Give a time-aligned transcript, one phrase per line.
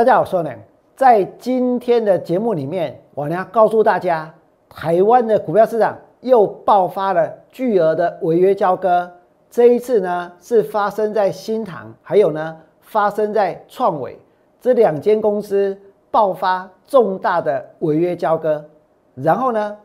[0.00, 0.58] 大家好，我是梁。
[0.96, 4.34] 在今天的节目里面，我呢要告诉大家，
[4.66, 9.12] 台湾的股票市场又爆发了巨额的违约交割。
[9.50, 14.18] 这一次呢，是发生在新唐，还有呢发生在创伟
[14.58, 15.78] 这两间公司
[16.10, 18.64] 爆发重大的违约交割。
[19.14, 19.76] 然后呢，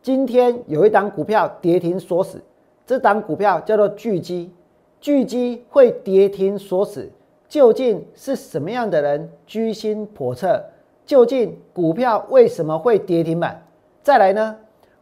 [0.00, 2.40] 今天有一档股票跌停锁死，
[2.86, 4.52] 这档股票叫做巨基，
[5.00, 7.10] 巨基会跌停锁死。
[7.48, 10.62] 究竟是什么样的人居心叵测？
[11.06, 13.62] 究竟股票为什么会跌停板？
[14.02, 14.56] 再来呢？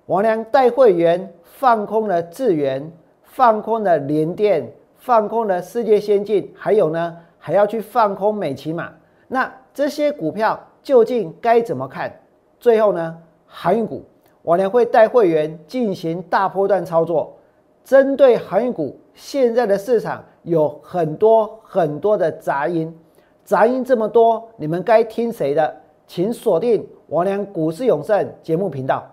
[0.07, 2.93] 王良带会员放空了智源，
[3.25, 8.93] 放空了联电，放空了世界先进，还有呢，还要去放空美骑马。
[9.27, 12.13] 那这些股票究竟该怎么看？
[12.61, 13.19] 最后呢？
[13.49, 14.05] 航运股，
[14.43, 17.37] 王良会带会员进行大波段操作，
[17.83, 20.25] 针对航运股现在的市场。
[20.47, 22.97] 有很多很多的杂音，
[23.43, 25.77] 杂音这么多，你们该听谁的？
[26.07, 29.05] 请锁定王良股市永胜节目频道。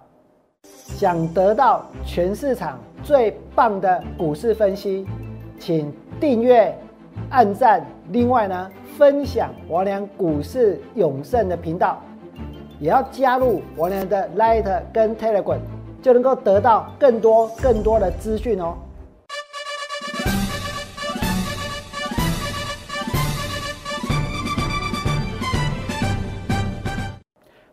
[0.61, 5.07] 想得到全市场最棒的股市分析，
[5.57, 6.77] 请订阅、
[7.31, 11.99] 按赞，另外呢，分享王良股市永胜的频道，
[12.79, 15.57] 也要加入王良的 Light 跟 Telegram，
[15.99, 18.75] 就能够得到更多更多的资讯哦。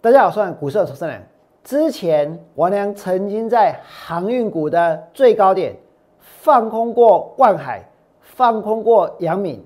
[0.03, 1.23] 大家好，我是股市的主持人。
[1.62, 5.77] 之前王良曾经在航运股的最高点
[6.20, 7.87] 放空过万海，
[8.23, 9.62] 放空过阳明。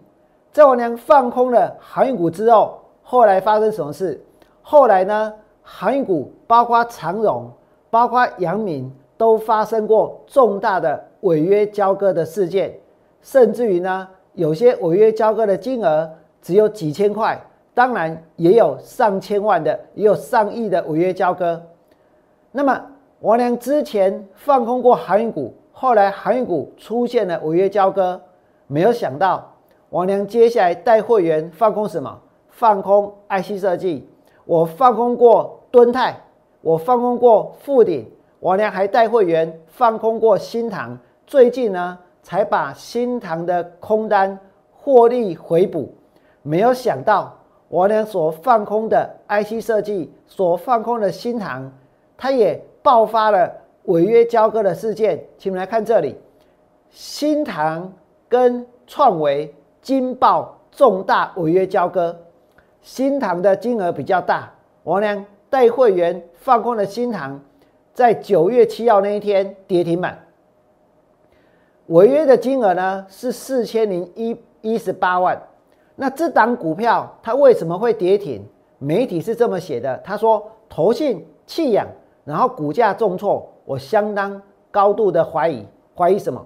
[0.51, 4.21] 在王良放空了航运股之后，后来发生什么事？
[4.61, 5.33] 后来呢，
[5.63, 7.49] 航运股包括长荣、
[7.89, 12.75] 包括阳明都发生过重大的违约交割的事件，
[13.23, 16.11] 甚至于呢，有些违约交割的金额
[16.43, 17.41] 只有几千块。
[17.75, 21.61] 当然也有上千万的，也有上亿的违约交割。
[22.53, 22.81] 那么
[23.21, 28.21] 王良之前放空过航运股，后来航运股出现了违约交割，
[28.69, 29.53] 没有想到
[29.91, 32.21] 王良接下来带会员放空什么？
[32.49, 34.09] 放空 IC 设计。
[34.45, 36.15] 我放空过敦泰，
[36.61, 38.09] 我放空过富鼎，
[38.41, 40.97] 王良还带会员放空过新塘。
[41.27, 44.39] 最近呢，才把新塘的空单
[44.71, 45.93] 获利回补，
[46.43, 47.35] 没有想到。
[47.75, 51.73] 我俩所放空的 IC 设计，所放空的新塘，
[52.17, 53.53] 它也爆发了
[53.87, 55.21] 违约交割的事件。
[55.37, 56.15] 请们来看这里，
[56.89, 57.93] 新塘
[58.29, 59.53] 跟创维
[59.83, 62.17] 金爆重大违约交割，
[62.81, 64.49] 新塘的金额比较大。
[64.85, 67.43] 我俩带会员放空的新塘，
[67.93, 70.17] 在九月七号那一天跌停板，
[71.87, 75.37] 违约的金额呢是四千零一一十八万。
[75.97, 78.45] 那这档股票它为什么会跌停？
[78.79, 81.87] 媒体是这么写的，他说投信弃养，
[82.25, 83.49] 然后股价重挫。
[83.65, 85.65] 我相当高度的怀疑，
[85.97, 86.45] 怀疑什么？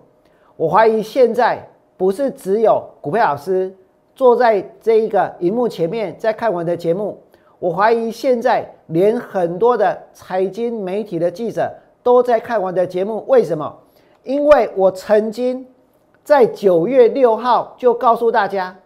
[0.55, 1.67] 我怀疑现在
[1.97, 3.75] 不是只有股票老师
[4.15, 7.19] 坐在这一个荧幕前面在看我的节目，
[7.59, 13.25] 我怀疑现在连很多的财经媒体的记者都在看我的节目。
[13.27, 13.75] 为什么？
[14.23, 15.67] 因为我曾经
[16.23, 18.77] 在九月六号就告诉大家。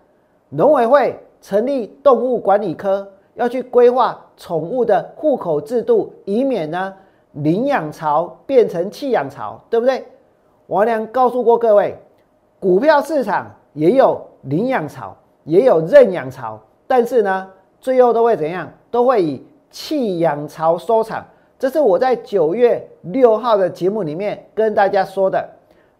[0.54, 6.92] 农委会成立动物管理科，要去规划宠物的户口制度，以免呢
[7.32, 10.04] 领养潮变成弃养潮，对不对？
[10.66, 11.96] 王良告诉过各位，
[12.60, 18.70] 股票市场也有领养潮，也有认养潮，但是呢，最后都会怎样？
[18.90, 21.24] 都会以弃养潮收场。
[21.58, 25.48] 这是我在九月六号的节目里面跟大家说的。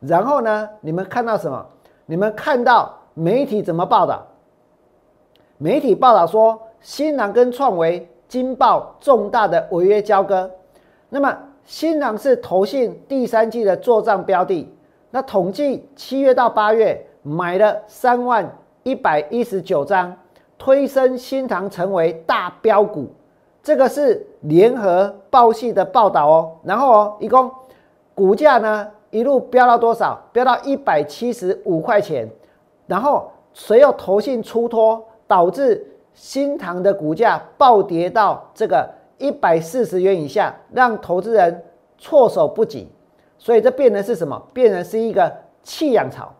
[0.01, 1.67] 然后呢，你们看到什么？
[2.05, 4.27] 你们看到媒体怎么报道？
[5.63, 10.51] 媒体报道说，新郎跟创维惊爆重大的违约交割。
[11.09, 14.69] 那么，新郎是投信第三季的做账标的。
[15.13, 20.13] 那统计七月到八月买了三万一百一十九张，
[20.59, 23.07] 推升新塘成为大标股。
[23.63, 26.53] 这个是联合报系的报道哦。
[26.65, 27.49] 然后哦，一共
[28.17, 30.21] 股价呢一路飙到多少？
[30.33, 32.29] 飙到一百七十五块钱。
[32.89, 35.01] 然后随后投信出脱。
[35.33, 35.83] 导致
[36.13, 38.87] 新塘的股价暴跌到这个
[39.17, 41.65] 一百四十元以下，让投资人
[41.97, 42.87] 措手不及。
[43.39, 44.39] 所以这变成是什么？
[44.53, 45.33] 变成是一个
[45.63, 46.31] 弃养潮。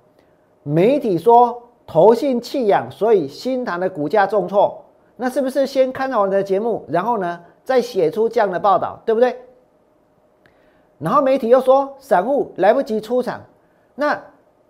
[0.63, 4.85] 媒体说投信弃养，所以新塘的股价重挫。
[5.17, 9.35] 那是不是先看到我的节目，然后呢再写出这样的报道，对不对？
[10.99, 13.41] 然后媒体又说散户来不及出场。
[13.95, 14.23] 那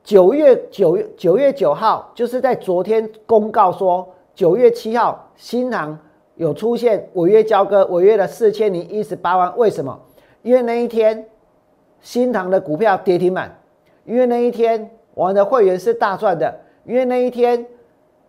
[0.05, 5.97] 九月九月九月九号，就是在昨天公告说，九月七号新塘
[6.35, 9.57] 有出现违约交割，违约了四千零一十八万。
[9.57, 9.97] 为什么？
[10.43, 11.25] 因为那一天
[12.01, 13.57] 新塘的股票跌停板，
[14.05, 16.53] 因为那一天我们的会员是大赚的，
[16.85, 17.65] 因为那一天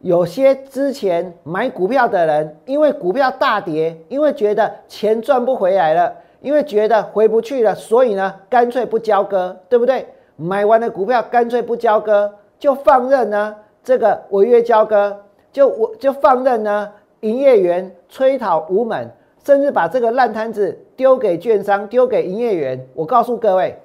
[0.01, 10.05] 有些之前买股票的人，因为股票大跌，因为觉得钱赚不回来了，因为觉得回不去了，所以呢，干脆不交割，对不对？
[10.35, 15.19] 买完的股票干脆不交割，就放任呢这个违约交割。
[15.51, 19.07] 就我就放任呢，营业员催讨无门，
[19.45, 22.87] 甚至把这个烂摊子丢给券商，丢给营业员。
[22.95, 23.79] 我告诉各位，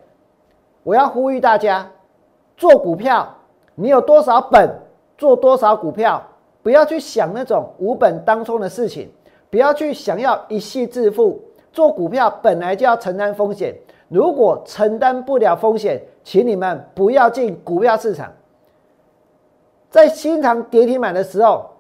[0.82, 1.86] 我要呼吁大家，
[2.56, 3.28] 做股票，
[3.74, 4.70] 你有多少本，
[5.18, 6.26] 做多少股票，
[6.62, 9.10] 不要去想那种无本当冲的事情，
[9.50, 11.38] 不要去想要一夕致富。
[11.70, 13.76] 做股票本来就要承担风险，
[14.08, 18.32] 如果承担不了风险，请你们不要进股票市场。
[19.90, 21.70] 在新塘跌停板的时候，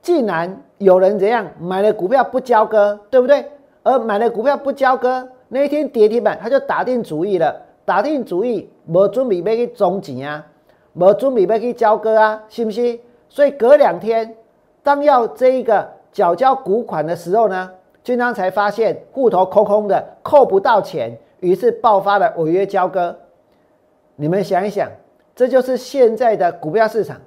[0.00, 3.44] 竟然有人怎样买了股票不交割，对不对？
[3.82, 10.46] 而买了股票不交割，那一天跌停板他就打定主意了，打定主意没准备要去中钱啊，
[10.92, 12.98] 没准备要去交割啊，信不信？
[13.28, 14.34] 所以隔两天，
[14.82, 17.70] 当要这一个缴交股款的时候呢，
[18.04, 23.16] 券商才发现户头空空的，扣不到钱，于是爆发了违约交割。
[24.14, 24.88] 你们想一想。
[25.36, 27.20] 这就是现在的股票市场，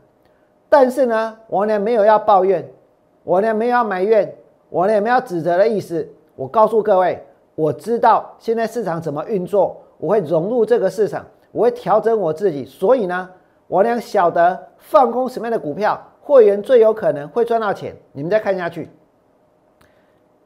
[0.70, 2.66] 但是呢，我呢没有要抱怨，
[3.26, 4.34] 我呢没有要埋怨，
[4.70, 6.08] 我呢也没有指责的意思。
[6.38, 7.22] 我告诉各位，
[7.54, 12.64] 我知道现在市场怎么运作，我会融入这个市场，我会调整我自己。
[12.64, 13.30] 所以呢，
[13.68, 17.94] 王良晓得放空什么样的股票，会员最有可能会赚到钱。
[18.14, 18.90] 你们再看下去，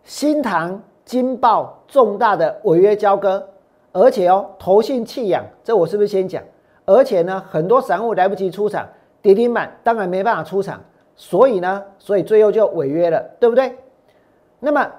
[0.03, 3.47] 新塘金爆重大的违约交割，
[3.91, 6.41] 而且哦，投信弃养，这我是不是先讲？
[6.85, 8.87] 而且呢，很多散户来不及出场，
[9.21, 10.81] 跌停板当然没办法出场，
[11.15, 13.77] 所以呢，所以最后就违约了，对不对？
[14.59, 14.91] 那么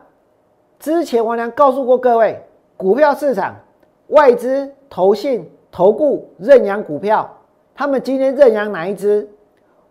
[0.79, 2.41] 之前王良告诉过各位，
[2.77, 3.57] 股票市场
[4.09, 7.29] 外资、投信、投顾认养股票，
[7.75, 9.29] 他们今天认养哪一支？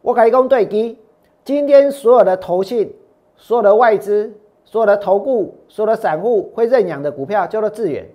[0.01, 0.97] 我可以讲对基，
[1.43, 2.93] 今天所有的投信、
[3.35, 4.33] 所有的外资、
[4.71, 8.07] 所有的投顾、所有的散户会认养的股票叫做智远，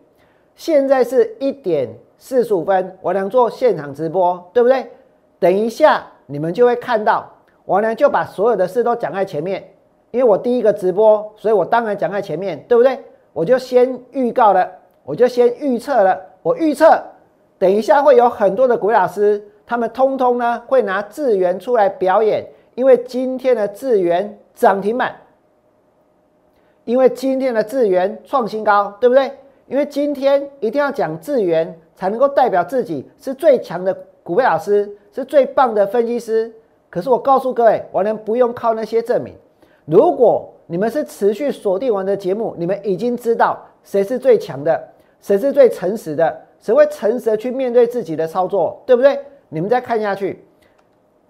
[0.55, 1.87] 现在是一点。
[2.19, 4.87] 四十五分，王良做现场直播，对不对？
[5.39, 7.31] 等一下你们就会看到，
[7.67, 9.63] 王良就把所有的事都讲在前面，
[10.13, 12.99] 因为我第一个直播，所以我当然讲在前面，对不对？
[13.35, 14.67] 我就先预告了，
[15.05, 16.99] 我就先预测了，我预测
[17.59, 25.15] 等一下会有很多的鬼老师，他们通通呢会拿智源出来表演，因为今天的智源涨停板，
[26.87, 29.31] 因为今天的智源创新高，对不对？
[29.69, 31.79] 因为今天一定要讲智源。
[31.99, 36.53] 才能够代表自己是最强的股票老师，是最棒的分析师。
[36.91, 39.33] 可是我告诉各位，我能不用靠那些证明。
[39.87, 44.79] 如果你们是持续锁定我的节目，你们已经知道谁是最强的，
[45.23, 49.19] 谁是最诚实的，谁会诚实的去面对自己的操作，对不对？
[49.49, 50.45] 你们再看下去，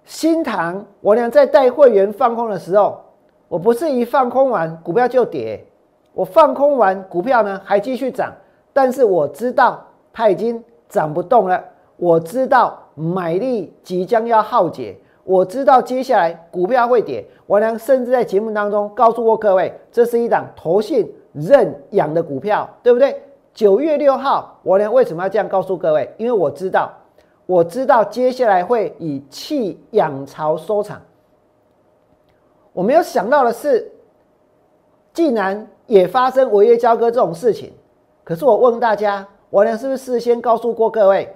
[0.04, 3.00] 新塘，我俩在带会员放空的时候，
[3.48, 5.64] 我不是一放空完股票就跌，
[6.12, 8.32] 我放空完股票呢还继续涨，
[8.72, 9.82] 但是我知道。
[10.18, 11.62] 它已经涨不动了，
[11.98, 17.22] 我知道买力即将要耗竭，我知道接下来股票会跌。
[17.46, 23.22] 我呢甚至在节目当中告诉过各位，这是一档投信认养的股票，对不对？
[23.52, 26.10] 九月六号，我呢为什么要这样告诉各位？
[26.16, 26.90] 因为我知道，
[27.44, 30.98] 我知道接下来会以弃养潮收场。
[32.76, 33.90] 我没有想到的是，
[35.14, 37.72] 竟然也发生违约交割这种事情。
[38.22, 39.26] 可是我问大家。
[39.48, 41.34] 我呢，是不是事先告诉过各位，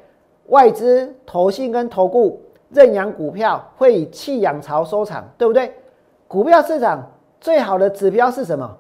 [0.48, 5.72] 外资、投信跟投顾认养股票会以弃养潮收场，对不对？
[6.26, 7.08] 股票市场
[7.40, 8.76] 最好的指标是什么？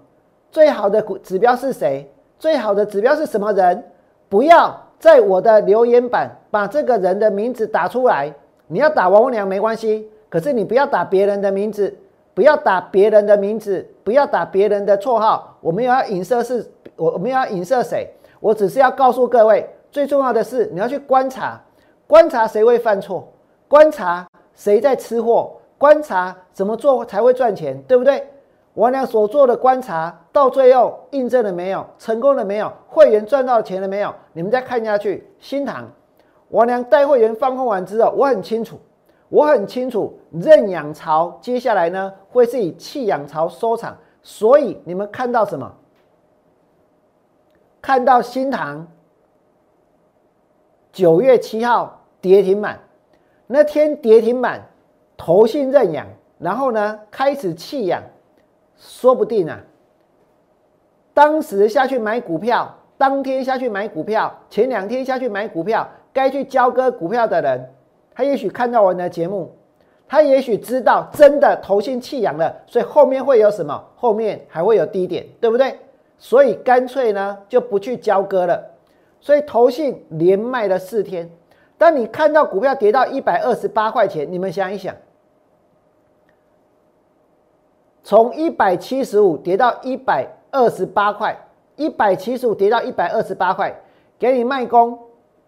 [0.50, 2.12] 最好的股指标是谁？
[2.38, 3.82] 最好的指标是什么人？
[4.28, 8.34] 不要在我的留言板把这个人的名字打出来。
[8.66, 11.96] 你要打王娘没关系，可是你不要打别人的名字，
[12.34, 15.56] 不要打别人的名字，不要打别人的绰号。
[15.60, 18.08] 我们要影射是，我我们要影射谁？
[18.38, 21.60] 我只是要告诉各位，最重要的是你要去观察，
[22.06, 23.28] 观察谁会犯错，
[23.68, 28.26] 观察谁在吃货，观察怎么做才会赚钱，对不对？
[28.74, 31.84] 王良所做的观察，到最后印证了没有？
[31.98, 32.72] 成功了没有？
[32.86, 34.14] 会员赚到钱了没有？
[34.32, 35.90] 你们再看下去，新塘，
[36.50, 38.78] 王良带会员放空完之后，我很清楚，
[39.30, 45.72] 我很清楚认养潮接下来呢会是以弃养潮收场，所以你们看到什么？
[47.80, 48.86] 看到新塘
[50.92, 52.78] 九月七号跌停板，
[53.46, 54.60] 那天跌停板，
[55.16, 56.06] 投信认养
[56.38, 58.02] 然后呢开始弃养，
[58.76, 59.60] 说不定啊，
[61.14, 67.70] 当时下去买股票，当天下去买股票，前两天下去买股票，该去交割股票的人，
[68.14, 69.54] 他也许看到我们的节目，
[70.06, 73.84] 他也许知道真的投信弃养了，所以后面会有什么？
[73.96, 75.78] 后面还会有低点，对不对？
[76.18, 78.62] 所以干脆呢就不去交割了。
[79.20, 81.30] 所以投信连卖了四天。
[81.78, 84.94] 当你看到股票跌到一百二十八块钱，你们想一想，
[88.02, 91.34] 从一百七十五跌到一百二十八块，
[91.76, 93.74] 一百七十五跌到一百二十八块，
[94.18, 94.98] 给你卖工，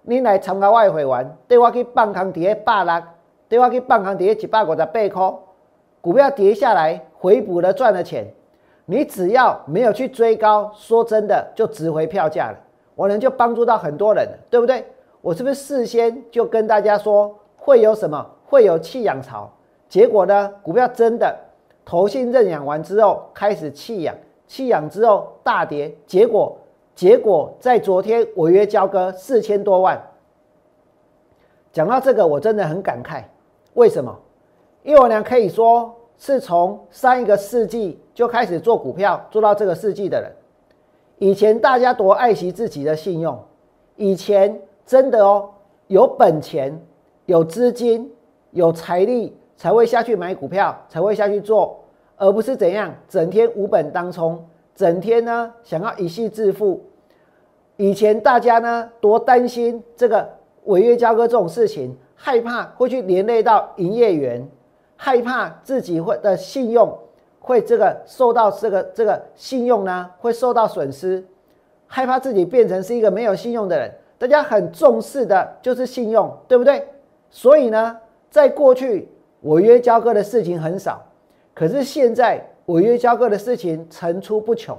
[0.03, 3.03] 你来参加外汇玩，对我去放空跌百六，
[3.49, 5.35] 对我去放空跌一百五十八块，
[6.01, 8.27] 股票跌下来回补了赚了钱，
[8.85, 12.59] 你只要没有去追高，说真的就值回票价了，
[12.97, 14.85] 我能就帮助到很多人，对不对？
[15.21, 18.27] 我是不是事先就跟大家说会有什么？
[18.45, 19.49] 会有弃养潮？
[19.89, 20.53] 结果呢？
[20.63, 21.33] 股票真的
[21.85, 24.13] 投信认养完之后开始弃养，
[24.49, 26.59] 弃养之后大跌，结果
[26.95, 30.01] 结果在昨天违约交割四千多万。
[31.73, 33.23] 讲到这个，我真的很感慨。
[33.75, 34.17] 为什么？
[34.83, 40.33] 因为我俩可以说是从上一个世纪就开始做股票，做到这个世纪的人。
[41.19, 43.39] 以前大家多爱惜自己的信用，
[43.97, 44.61] 以前。
[44.85, 45.49] 真的哦，
[45.87, 46.77] 有本钱、
[47.27, 48.13] 有资金、
[48.51, 51.79] 有财力，才会下去买股票，才会下去做，
[52.17, 54.45] 而不是怎样整天无本当冲，
[54.83, 56.85] 整天呢想要一夕致富。
[57.77, 60.29] 以前大家呢多担心这个
[60.65, 64.45] 违约交割这种事情，害怕会去连累到营业员，
[64.97, 66.99] 害怕自己会的信用
[67.39, 71.25] 会这个受到这个这个信用呢会受到损失，
[71.87, 73.89] 害怕自己变成是一个没有信用的人。
[74.19, 76.85] 大家很重视的就是信用，对不对？
[77.31, 77.97] 所以呢，
[78.31, 79.09] 在过去
[79.43, 81.01] 违约交割的事情很少，
[81.55, 84.77] 可是现在违约交割的事情层出不穷。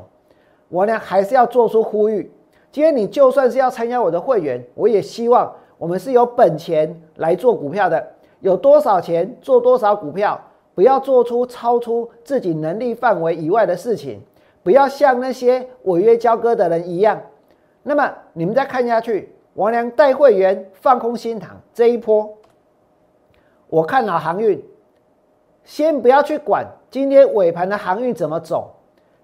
[0.69, 2.31] 我呢还是要做出呼吁：
[2.71, 8.05] 今天你就算是要参加我的会员，我也希望我们是有本钱来做股票的，
[8.39, 10.39] 有多少钱做多少股票，
[10.73, 14.21] 不要做出超出自己能力范围以外的事情，
[14.63, 17.21] 不要像那些违约交割的人一样。
[17.83, 22.37] 那么你们再看下去，王良带会员放空新塘这一波，
[23.67, 24.63] 我看好航运。
[25.63, 28.69] 先不要去管今天尾盘的航运怎么走，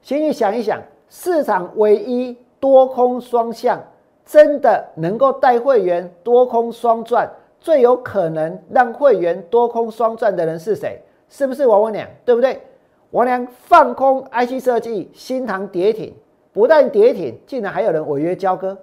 [0.02, 3.80] 先去想一想，市场唯一多空双向，
[4.26, 11.00] 真的能够带会员多空双赚，最有可能让会员多空双赚的人是谁？
[11.28, 12.10] 是不是王文良？
[12.26, 12.60] 对不对？
[13.12, 16.12] 王良放空 IC 设计，新塘跌停。
[16.52, 18.76] 不但跌停，竟然还有人违约交割。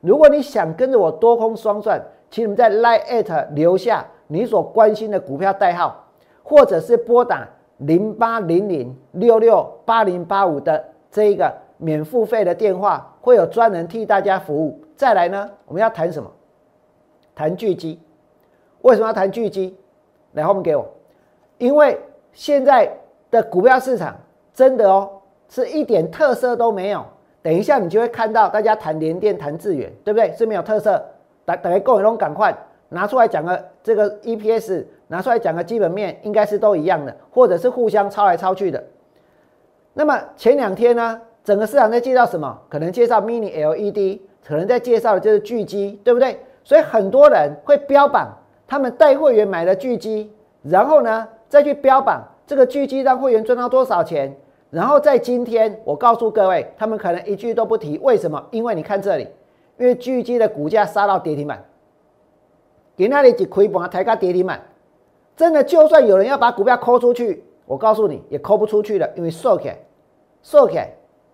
[0.00, 6.08] 如果你想跟着我多空双赚，请你们在 Line 留下你所关心的股票代号，
[6.42, 7.48] 或者是拨打
[7.86, 14.80] 零八零零六六八零八五的这一个免付费的电话，会有专人替大家服务。
[14.96, 16.30] 再来呢，我们要谈什么？
[17.34, 18.00] 谈聚积。
[18.82, 19.76] 为什么要谈聚积？
[20.32, 20.86] 来后面给我，
[21.58, 21.98] 因为
[22.32, 22.90] 现在
[23.30, 24.16] 的股票市场
[24.52, 25.10] 真的哦，
[25.48, 27.04] 是一点特色都没有。
[27.42, 30.32] 等一下，你就会看到大家谈联电、谈智远，对不对？
[30.32, 31.04] 是没有特色。
[31.44, 32.56] 大大家各位都赶快
[32.88, 38.82] 拿出来讲个这个 EPS，拿出来讲个基本面，应该是都一样的，或者是互相抄来抄去的。
[39.92, 42.58] 那么前两天呢，整个市场在介绍什么？
[42.68, 46.36] 可能介绍 Mini LED，可能在介绍的就是巨基，对不对？
[46.64, 54.36] 所以很多人会标榜他们带会员买了巨基，然后呢再去标榜这个巨基让会员赚到多少钱。
[54.70, 58.44] 然后在今天，我告诉各位，他们可能一句都不提，为什么？
[58.50, 59.28] 因为你看这里，
[59.78, 61.62] 因为巨基的股价杀到跌停板，
[62.96, 64.60] 给那里一亏本，抬高跌停板，
[65.36, 69.70] 真的就算有人要把股票抠出去，我告诉你也抠不出去了，因为缩起，
[70.42, 70.78] 缩起。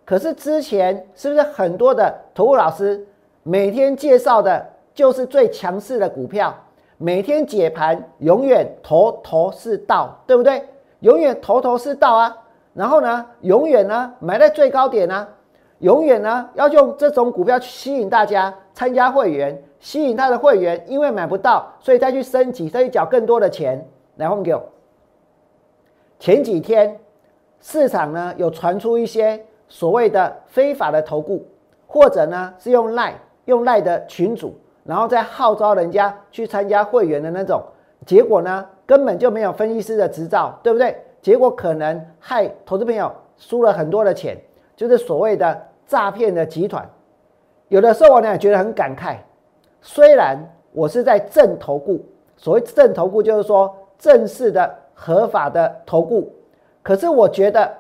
[0.05, 3.07] 可是之前是不是很多的投顾老师
[3.43, 6.55] 每天介绍的就是最强势的股票，
[6.97, 10.63] 每天解盘永远头头是道，对不对？
[11.01, 12.37] 永远头头是道啊。
[12.73, 15.27] 然后呢，永远呢买在最高点呢，
[15.79, 23.85] 永远呢要用这种股票去吸引大家参加会员，吸引他的会员，因为买不到，所以再去升级，再去缴更多的钱。
[24.17, 24.63] 来，换给我。
[26.19, 26.97] 前几天
[27.61, 31.47] 市场呢有传出一些所谓的非法的投顾，
[31.87, 33.15] 或者呢是用赖
[33.47, 37.63] 用赖的群主，然后再号召人家去参加会员的那种，
[38.05, 40.95] 结果呢根本就没有分析师的执照，对不对？
[41.23, 44.39] 结果可能害投资朋友输了很多的钱，
[44.77, 46.87] 就是所谓的诈骗的集团。
[47.69, 49.17] 有的时候我呢觉得很感慨，
[49.83, 50.39] 虽然
[50.73, 52.05] 我是在正投顾，
[52.37, 56.33] 所谓正投顾就是说正式的合法的投顾。
[56.83, 57.71] 可是我觉得，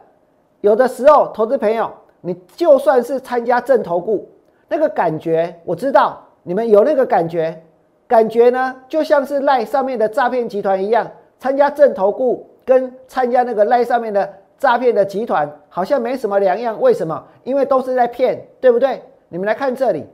[0.60, 1.90] 有的时候投资朋友，
[2.20, 4.28] 你就算是参加正投顾，
[4.68, 7.62] 那个感觉我知道你们有那个感觉，
[8.06, 14.28] 感觉呢就像是赖上面的诈骗集团一样，参加正投顾跟参加那个赖上面的
[14.58, 16.78] 诈骗的集团好像没什么两样。
[16.80, 17.24] 为什么？
[17.44, 19.02] 因为都是在骗，对不对？
[19.28, 20.06] 你们来看这里，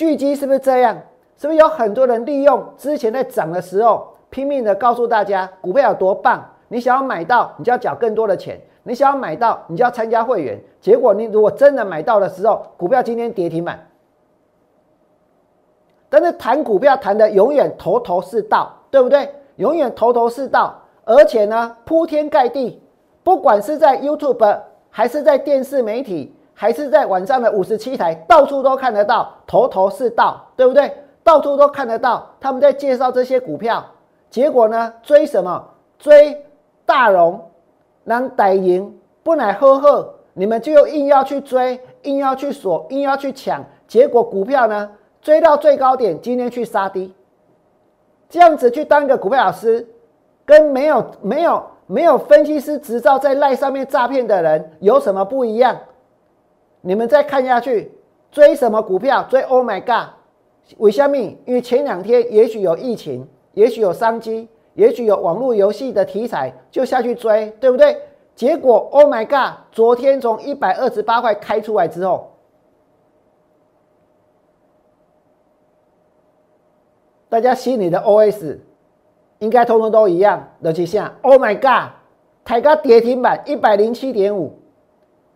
[0.00, 0.96] 聚集是不是这样？
[1.36, 6.42] 是不是有很多人利用之前在涨的时候，拼命的告诉大家股票有多棒？
[6.68, 10.58] 你想要买到，你就要缴更多的钱；你想要买到，你就要参加会员。
[10.80, 13.78] 结果你如果真的买到的时候，股票今天跌停板。
[16.08, 19.28] 但是谈股票谈的永远头头是道，对不对？
[19.56, 22.82] 永远头头是道，而且呢铺天盖地，
[23.22, 30.94] 不管是在 YouTube 还是在电视媒体，还是在晚上的五十七台，到处都看得到，头头是道，对不对？
[31.24, 33.82] 到处都看得到他们在介绍这些股票。
[34.28, 35.64] 结果呢追什么？
[35.98, 36.38] 追。
[36.84, 37.40] 大荣
[38.04, 44.90] 能逮赢，不乃呵呵，你们就硬要去追，硬要去锁，硬要去抢，结果股票呢
[45.22, 47.14] 追到最高点，今天去杀低，
[48.28, 49.88] 这样子去当个股票老师，
[50.44, 55.74] 跟没有没有没有分析师执照在赖上面诈骗的人有什么不一样？
[56.80, 57.92] 你们再看下去，
[58.30, 59.22] 追什么股票？
[59.30, 60.14] 追 Oh my God！
[60.78, 61.16] 为什么？
[61.16, 64.48] 因为前两天也许有疫情，也许有商机。
[64.74, 67.98] 也许有网络游戏的题材，就下去追，对不对？
[68.36, 69.58] 结果，Oh my God！
[69.72, 72.30] 昨天从一百二十八块开出来之后，
[77.28, 78.58] 大家心里的 OS
[79.40, 80.48] 应该通通都一样。
[80.60, 81.92] 尤其像 Oh my God！
[82.44, 84.56] 台高跌停板一百零七点五。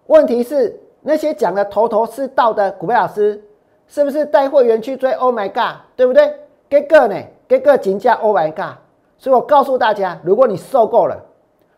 [0.07, 3.43] 问题是那些讲的头头是道的股票老师，
[3.87, 5.83] 是不是带会员去追 Oh my God？
[5.95, 6.35] 对不对？
[6.69, 7.17] 给个呢？
[7.47, 8.79] 给个金价 Oh my God！
[9.19, 11.23] 所以我告诉大家，如果你受够了，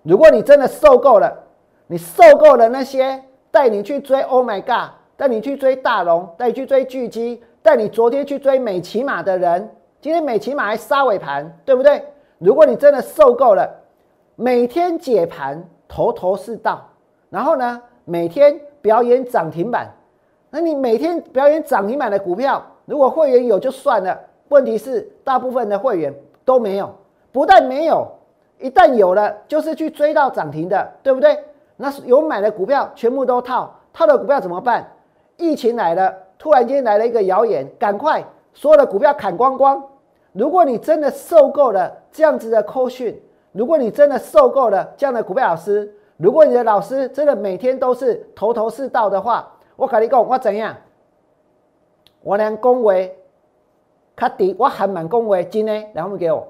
[0.05, 1.37] 如果你真的受够了，
[1.89, 9.69] 你受够了那些带你去追 Oh my God，带你去追大龙，带你去追巨基，带你昨天去追美骑马的人，
[10.01, 12.05] 今天美骑马还杀尾盘，对不对？
[12.39, 13.69] 如果你真的受够了，
[14.37, 16.89] 每天解盘头头是道，
[17.29, 19.93] 然后呢，每天表演涨停板，
[20.49, 24.17] 那你每天表演涨停板的股票，如果会员有就算了，
[24.49, 26.95] 问题是大部分的会员都没有。
[27.33, 28.07] 不但没有，
[28.61, 31.37] 一旦有了，就是去追到涨停的，对不对？
[31.77, 34.87] 那有买的股票全部都套，套的股票怎么办？
[35.37, 39.83] 疫情来了，突然间来了一个谣言，赶快所有的股票砍光光。
[40.33, 43.21] 如果你真的受够了这样子的扣讯，
[43.51, 50.75] 如果你真的受够了这样的股票老师，如果你的老师真的每天都是头头是道的话，我跟你讲，我怎样？
[52.23, 53.17] 我连恭维，
[54.17, 56.49] 卡迪，我还蛮恭维，今天然后给我。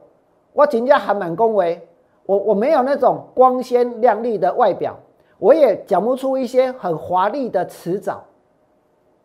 [0.52, 1.87] 我今天还蛮恭维，
[2.24, 4.96] 我我没有那种光鲜亮丽的外表，
[5.38, 8.24] 我也讲不出一些很华丽的辞藻，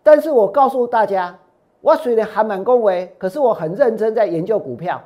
[0.04, 1.38] 但是我告诉大家，
[1.80, 5.01] 我虽然还蛮恭维，可是我很认真在研究股票，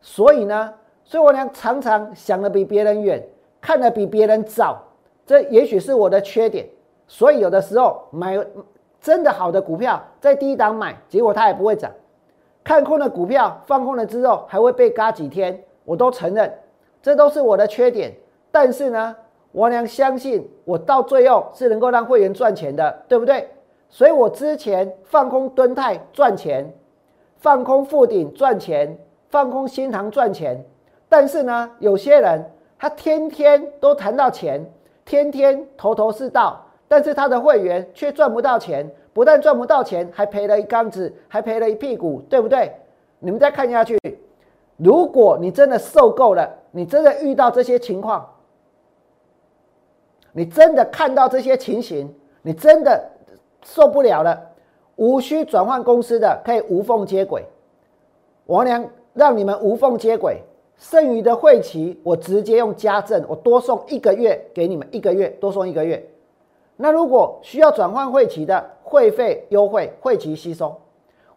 [0.00, 3.26] 所以呢，所以我俩常常想的比别人远，
[3.64, 4.78] 看的比别人早，
[5.24, 6.68] 这也许是我的缺点，
[7.08, 8.38] 所以有的时候买
[9.00, 11.90] 真的好的股票在低档买，结果它也不会涨。
[12.62, 16.52] 看空的股票放空了之后还会被嘎几天，我都承认，
[17.00, 18.12] 这都是我的缺点。
[18.52, 19.16] 但是呢，
[19.50, 23.48] 我娘相信我到最后是能够让会员赚钱的，对不对？
[23.88, 26.70] 所以我之前放空敦泰赚钱，
[27.38, 28.98] 放空富鼎赚钱，
[29.30, 30.62] 放空新塘赚钱。
[31.08, 32.44] 但是呢，有些人
[32.78, 34.64] 他天天都谈到钱，
[35.04, 38.90] 天天头头是道，但是他的会员却赚不到钱。
[39.12, 42.72] 不但赚不到钱，还赔了一缸子，还赔了一屁股，对不对？
[43.20, 43.96] 你们再看下去，
[44.76, 48.28] 如果你真的受够了，你真的遇到这些情况，
[50.32, 53.08] 你真的看到这些情形，你真的
[53.62, 54.50] 受不了了，
[54.96, 57.44] 无需转换公司的，可以无缝接轨。
[58.46, 60.42] 王良让你们无缝接轨，
[60.76, 66.04] 剩余的会期我直接用加赠，我多送一个月给你们，一个月多送一个月。
[66.76, 70.74] 那如果需要转换会期的会费优惠，会期吸收。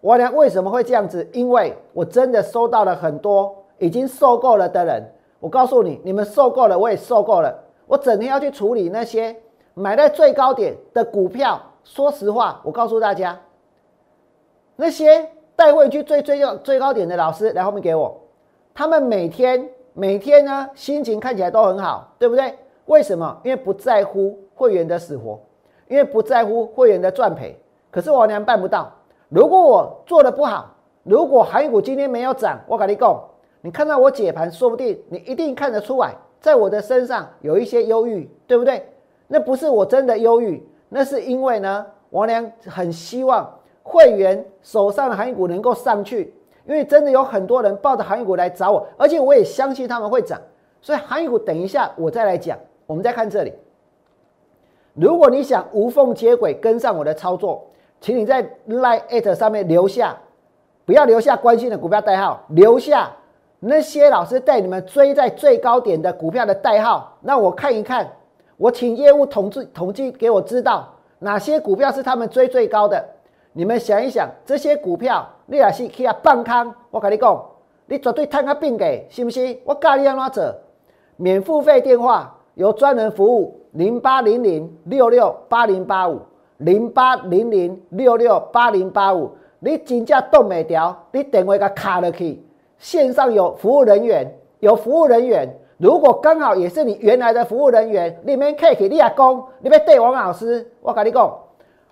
[0.02, 1.28] 我呢为什么会这样子？
[1.34, 5.14] 因为我真的收到了很多已经受够了的人。
[5.40, 7.64] 我告诉你，你们受够了，我也受够了。
[7.86, 9.36] 我整天要去处理那些
[9.76, 11.62] 买在最高点的股票。
[11.84, 13.40] 说实话，我告诉大家，
[14.76, 18.20] 那些带会去追最高最高点的老师来后面给我，
[18.78, 22.54] 他们每天每天呢心情看起来都很好，对不对？
[22.86, 23.36] 为什么？
[23.44, 24.38] 因为不在乎。
[24.54, 25.40] 会员的死活，
[25.88, 27.56] 因为不在乎会员的赚赔，
[27.92, 28.92] 可是我娘办不到。
[29.30, 33.24] 如果我做的不好，如果韩股今天没有涨，我跟你讲，
[33.62, 38.84] 你看到我解盘，说不定你一定看得出来，在我的身上有一些忧郁，对不对？
[39.28, 43.48] 那不是我真的忧郁，那是因为呢，王良很希望
[43.84, 46.34] 会员手上的韩股能够上去，
[46.68, 50.40] 因为真的有很多人抱着航运股来找我，而且我也相信他们会涨，
[50.82, 52.58] 所以航运股等一下我再来讲。
[52.86, 53.52] 我们再看这里，
[54.94, 57.66] 如果你想无缝接轨跟上我的操作，
[58.00, 60.18] 请你在 Line at 上面留下，
[60.86, 63.12] 不要留下关心的股票代号，留下
[63.60, 68.10] 那些老师带你们追在最高点的股票的代号，让我看一看。
[68.56, 70.88] 我请业务统计统计给我知道
[71.20, 73.06] 哪些股票是他们追最高的。
[73.58, 77.44] 你们想一想，这些股票你也是去啊放空，我跟你讲，
[77.88, 79.58] 你绝对摊个饼给，是不是？
[79.66, 80.56] 我教你安怎做，
[81.16, 86.22] 免付费电话有专人服务，零八零零六六八零八五，
[86.58, 89.32] 零八零零六六八零八五。
[89.58, 92.40] 你真正动没掉，你电话给卡落去，
[92.78, 95.52] 线上有服务人员，有服务人员。
[95.80, 101.36] 如果刚好也是你原来的服务人员，你们客气你也讲，你们对王老师，我跟你讲，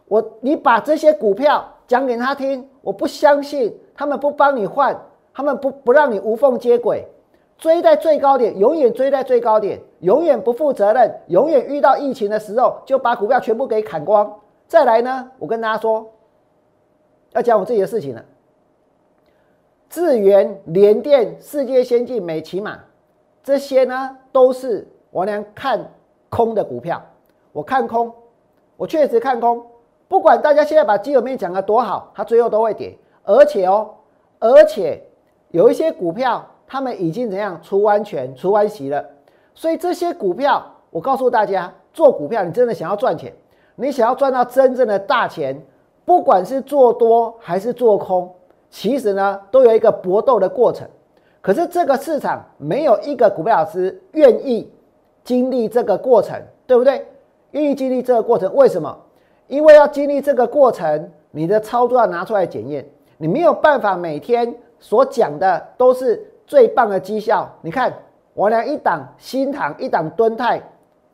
[0.08, 4.96] 我你把这些股票讲给他听，我不相信他们不帮你换，
[5.34, 7.08] 他们不不让你无缝接轨，
[7.58, 14.32] 追在最高点，永远追在最高点，永远不负责任，永远遇到疫情的时候就把股票全部给砍光。
[14.68, 16.06] 再来呢，我跟大家说，
[17.34, 18.24] 要讲我自己的事情了。
[19.89, 22.80] 智源、联电、世界先进、美骑马。
[23.44, 25.91] 这些呢都是我娘看
[26.30, 27.02] 空的股票，
[27.52, 28.12] 我看空，
[28.76, 29.63] 我确实看空。
[30.08, 32.98] 不管大家现在把基本面讲的多好，它最后都会跌。
[33.24, 33.89] 而且哦，
[34.39, 35.02] 而且
[35.50, 39.04] 有一些股票，他们已经怎样除完全、除完息了。
[39.56, 43.34] 所以这些股票，我告诉大家，做股票你真的想要赚钱，
[43.76, 45.60] 你想要赚到真正的大钱，
[46.06, 48.32] 不管是做多还是做空，
[48.70, 50.88] 其实呢都有一个搏斗的过程。
[51.41, 54.72] 可是这个市场没有一个股票老师愿意
[55.24, 57.08] 经历这个过程，对不对？
[57.52, 58.96] 愿意经历这个过程，为什么？
[59.48, 62.86] 因为要经历这个过程，你的操作要拿出来检验。
[63.18, 67.50] 你没有办法每天所讲的都是最棒的绩效。
[67.62, 67.94] 你看，
[68.34, 70.62] 我俩一档新塘，一档敦泰，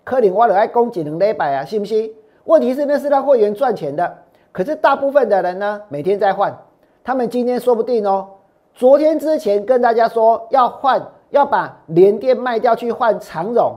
[0.03, 2.11] 科林我了爱攻几能礼拜啊，信不信？
[2.45, 4.17] 问题是那是让会员赚钱的，
[4.51, 6.57] 可是大部分的人呢，每天在换，
[7.03, 8.27] 他们今天说不定哦。
[8.73, 13.75] 昨天之前跟大家说要换，要把联电卖掉去换长荣。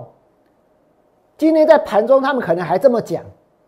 [1.36, 3.22] 今天在盘中他们可能还这么讲，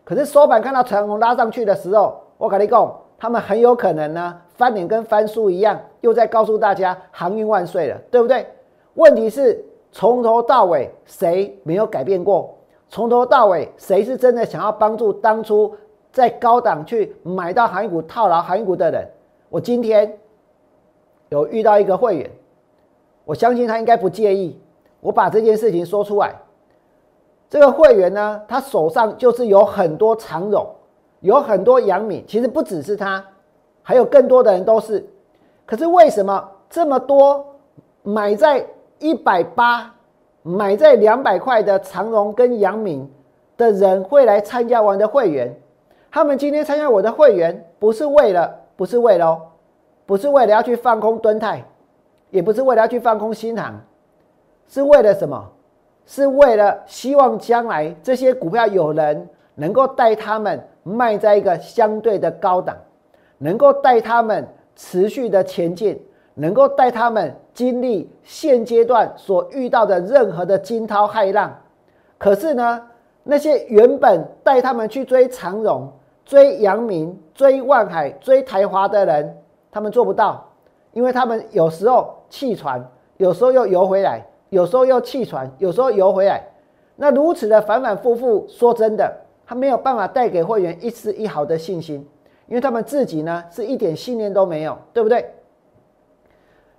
[0.07, 8.47] 可是收盘看到长虹拉上去的时候，我跟你讲，他们很有可能呢翻脸跟翻书一样，又在告诉大家航运万岁了，对不对？
[8.95, 12.57] 问题是从头到尾谁没有改变过？
[12.89, 15.75] 从头到尾谁是真的想要帮助当初
[16.13, 19.05] 在高档去买到航运股套牢航运股的人？
[19.49, 20.17] 我今天。
[21.29, 22.31] 有遇到一个会员，
[23.25, 24.57] 我相信他应该不介意
[25.01, 26.37] 我把这件事情说出来。
[27.49, 30.67] 这个会员呢，他手上就是有很多长荣，
[31.21, 33.25] 有很多杨敏，其实不只是他，
[33.83, 35.07] 还有更多的人都是。
[35.65, 37.45] 可是为什么这么多
[38.03, 38.67] 买在
[38.99, 39.95] 一百八、
[40.43, 43.11] 买在两百块的长荣跟杨敏
[43.57, 45.55] 的人会来参加我的会员？
[46.11, 49.41] 他们今天参加我的会员，不是为了，不是为了。
[50.07, 51.65] 不是为了要去放空敦泰，
[52.31, 53.75] 也不是为了要去放空新塘，
[54.69, 55.51] 是为了什么？
[56.07, 62.77] 是为了希望将来这些股票有人能够带他们卖在一个相对的高档，
[63.39, 66.01] 能够带他们持续的前进，
[66.35, 71.55] 能够带他们经历现阶段所遇到的任何的惊涛骇浪。
[72.19, 72.83] 可是呢，
[73.25, 75.93] 那些原本带他们去追长荣、
[76.25, 79.37] 追阳明、追万海、追台华的人。
[79.73, 80.43] 他们做不到，
[80.93, 82.83] 因为他们有时候弃船，
[83.19, 86.43] 有时候又游回来，有时候又弃船，有时候游回来。
[86.97, 89.13] 那如此的反反复复，说真的，
[89.47, 92.07] 他没有办法带给会员一丝一毫的信心，
[92.47, 95.33] 因为他们自己呢是一点信念都没有，对不对？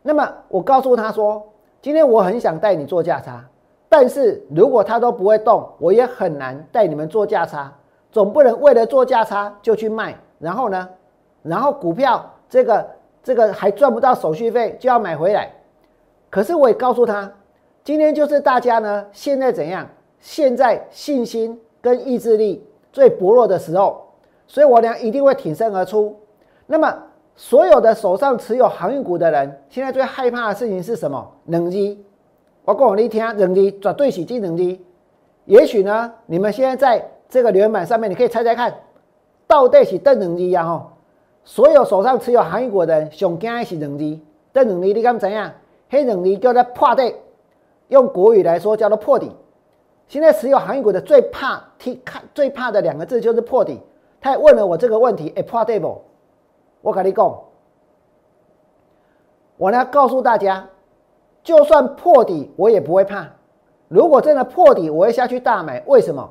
[0.01, 1.45] 那么我告诉他说，
[1.81, 3.45] 今天我很想带你做价差，
[3.89, 7.73] 但是如果他都不会动，我也很难带你们做价差。
[8.11, 10.89] 总不能为了做价差就去卖，然后呢，
[11.43, 12.33] 然后股票。
[12.49, 12.89] 这个
[13.21, 15.51] 这个还赚不到手续费就要买回来，
[16.29, 17.29] 可是我也告诉他，
[17.87, 19.87] 今天就是大家呢现在怎样？
[20.19, 24.05] 现在信心跟意志力最薄弱的时候，
[24.45, 26.13] 所以我俩一定会挺身而出。
[26.65, 26.93] 那么
[27.37, 31.31] 所有的手上持有航运股的人，现在最害怕的事情是什么？
[31.45, 32.03] 冷机。
[32.65, 34.85] 我讲你听，冷机绝对是金冷机。
[35.45, 38.75] 也许呢，你们现在在这个留言板上面，你可以猜猜看，
[39.47, 40.65] 到底是邓冷机呀？
[40.65, 40.91] 吼。
[41.45, 44.21] 所有手上持有航运股的人，上惊的是冷机，
[44.53, 45.51] 这两字你敢知影？
[45.89, 47.15] 迄两字叫做破底，
[47.89, 49.31] 用国语来说叫做破底。
[50.07, 53.81] 现在持有航运股的最怕听看最怕的两个字就是破底。
[54.21, 56.01] 他也问了我这个问题，哎，破底不？
[56.81, 57.43] 我跟你讲，
[59.57, 60.67] 我呢告诉大家，
[61.43, 63.27] 就算破底我也不会怕。
[63.87, 65.83] 如果真的破底，我会下去大买。
[65.85, 66.29] 为什么？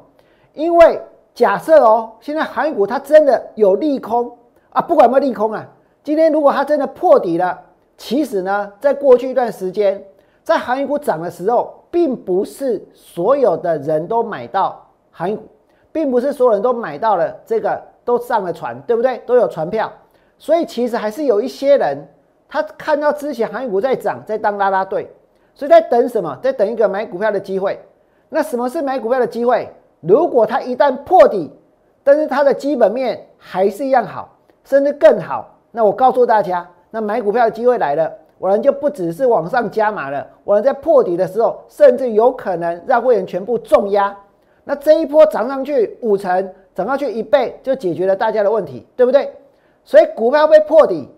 [0.53, 1.01] 因为
[1.35, 4.37] 假设哦，现在航运股它真的有利空
[4.71, 5.66] 啊，不管有没有利空啊，
[6.03, 7.61] 今天如果它真的破底了，
[7.97, 10.03] 其实呢，在过去一段时间，
[10.46, 14.80] 在航运股涨的时候，并不是所有的人都买到
[15.11, 15.42] 航运股，
[15.90, 19.18] 并不是所有人都买到了这个都上了船，对不对？
[19.26, 19.90] 都有船票，
[20.38, 21.98] 所以其实还是有一些人，
[22.48, 25.12] 他看到之前航运股在涨，在当拉拉队。
[25.52, 26.38] 所以在等什么？
[26.40, 27.80] 在等一个买股票的机会。
[28.28, 29.68] 那什么是买股票的机会？
[30.00, 31.50] 如果它一旦破底，
[32.04, 34.28] 但是它的基本面还是一样好，
[34.62, 44.16] 甚至更好，那我告诉大家，那买股票的机会来了，我们就不只是往上加码了，我们在破底的时候，甚至有可能让会员全部重压。
[44.64, 49.33] 那这一波涨上去五成，涨上去一倍，就解决了大家的问题，对不对？
[49.85, 51.09] 所以股票被破底，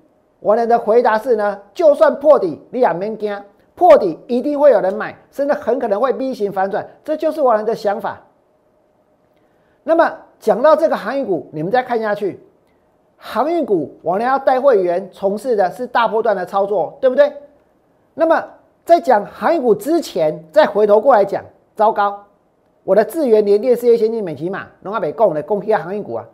[0.41, 3.43] 我们的回答是呢，就算破底，你也免惊。
[3.75, 8.21] 破底一定会有人买，甚至很可能会 V 型反转，这就是我人的想法。
[9.85, 12.41] 那么讲到这个航运股，你们再看下去，
[13.19, 17.31] 航运股我呢要带会员从事的是大波段的操作，对不对？
[18.15, 18.43] 那么
[18.85, 22.25] 在讲航运股之前，再回头过来讲，糟糕，
[22.85, 26.25] 我的智源联电、事业先进、美吉玛、龙华北供的供批航运股啊，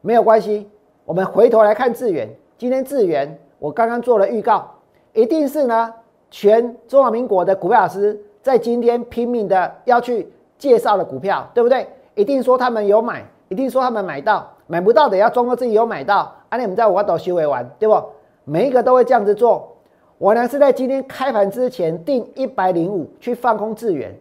[0.00, 0.70] 没有关系，
[1.04, 4.70] 我们回头来看智源，今天智源我刚刚做了预告，
[5.12, 5.92] 一定是呢。
[6.32, 11.84] 全中华民国的股票老师在今天拼命的要去介绍的股票，对不对？
[12.14, 16.32] 一定说他们有买，一定说他们买到，买不到的要装作自己有买到。
[16.48, 18.00] 啊，你们在我都修为完，对不？
[18.44, 19.76] 每一个都会这样子做。
[20.16, 24.16] 我呢是在今天开盘之前定一百零五去放空资源，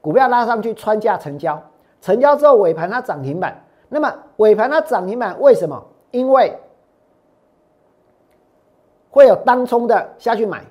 [0.00, 1.62] 股票拉上去穿价成交，
[2.00, 3.56] 成交之后尾盘它涨停板。
[3.88, 5.80] 那么尾盘它涨停板为什么？
[6.10, 6.58] 因为
[9.08, 10.64] 会有当冲的下去买。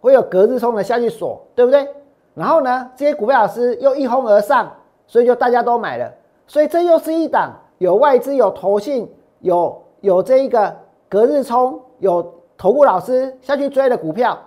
[0.00, 1.84] 会有隔日冲的下去锁，对不对？
[2.32, 4.72] 然后呢，这些股票老师又一哄而上，
[5.08, 6.08] 所以就大家都买了。
[6.46, 9.08] 所以这又是一档有外资、有投信、
[9.40, 10.76] 有有这一个
[11.08, 14.38] 隔日冲、有投顾老师下去追的股票。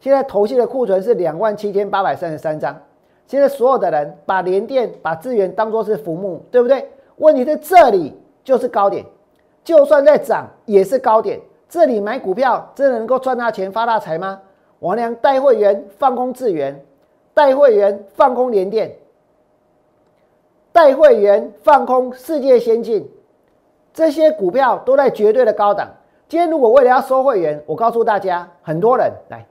[0.00, 2.76] 现在投信的库存是两万七千八百三十三张。
[3.26, 6.88] 现在所有的人把联电、把资源当做是浮木，对不对？
[7.16, 9.04] 问题在这里就是高点，
[9.62, 11.38] 就算在涨也是高点。
[11.68, 14.40] 这里买股票真的能够赚大钱、发大财吗？
[14.80, 16.84] 王良带会员放空智源，
[17.32, 18.90] 带会员放空联电，
[20.72, 23.08] 带会员放空世界先进，
[23.92, 25.88] 这些股票都在绝对的高档。
[26.28, 29.44] 今天如果为了要收会员，我告诉大家，很多人来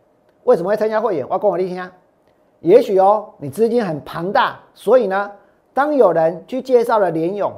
[0.45, 1.25] 为什么会参加会员？
[1.27, 1.91] 我要跟我一听啊。
[2.61, 5.29] 也许哦，你资金很庞大，所以呢，
[5.73, 7.51] 当有人去介绍了联勇，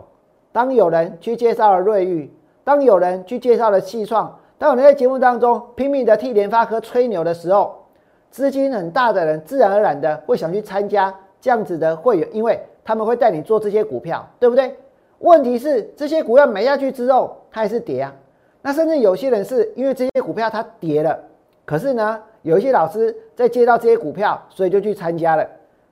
[0.52, 2.32] 当有人去介绍了瑞昱，
[2.64, 4.40] 当有人去介绍了气创。
[4.58, 7.84] 当有人在节目当中拼命的替联发科吹牛的时候，
[8.30, 12.60] 资金很大的人自然而然的会想去参加这样子的会员，因为
[12.92, 14.76] 他们会带你做这些股票，对不对？
[15.20, 18.14] 问题是这些股票买下去之后，它还是跌啊。
[18.62, 21.18] 那甚至有些人是因为这些股票它跌了，
[21.64, 25.48] 可是呢，有一些老师在接到这些股票，所以就去参加了。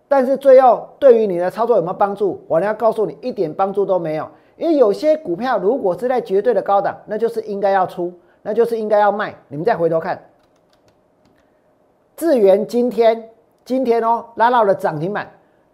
[0.09, 2.43] 但是最后对于你的操作有没有帮助？
[2.49, 4.27] 我要告诉你，一点帮助都没有。
[4.57, 8.11] 因为有些股票如果是在绝对的高档，那就是应该要出。
[8.41, 9.33] 那就是应该要卖。
[9.47, 10.21] 你们再回头看，
[12.17, 13.29] 智源今天
[13.63, 15.29] 今天哦拉到了涨停板，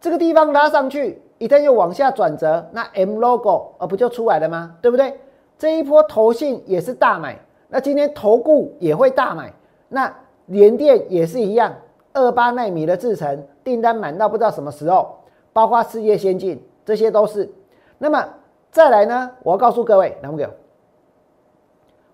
[0.05, 4.77] 这个地方拉上去，一旦又往下转折，那 M logo 而不就出来了吗？
[4.79, 5.19] 对不对？
[5.57, 7.39] 这一波投信也是大买，
[7.69, 9.51] 那今天投顾也会大买，
[9.89, 10.15] 那
[10.45, 11.73] 联电也是一样，
[12.13, 15.15] 二八纳米的制程订单满到不知道什么时候，
[15.51, 17.51] 包括世界先进，这些都是。
[17.97, 18.23] 那么
[18.69, 19.31] 再来呢？
[19.41, 20.47] 我要告诉各位，能不能？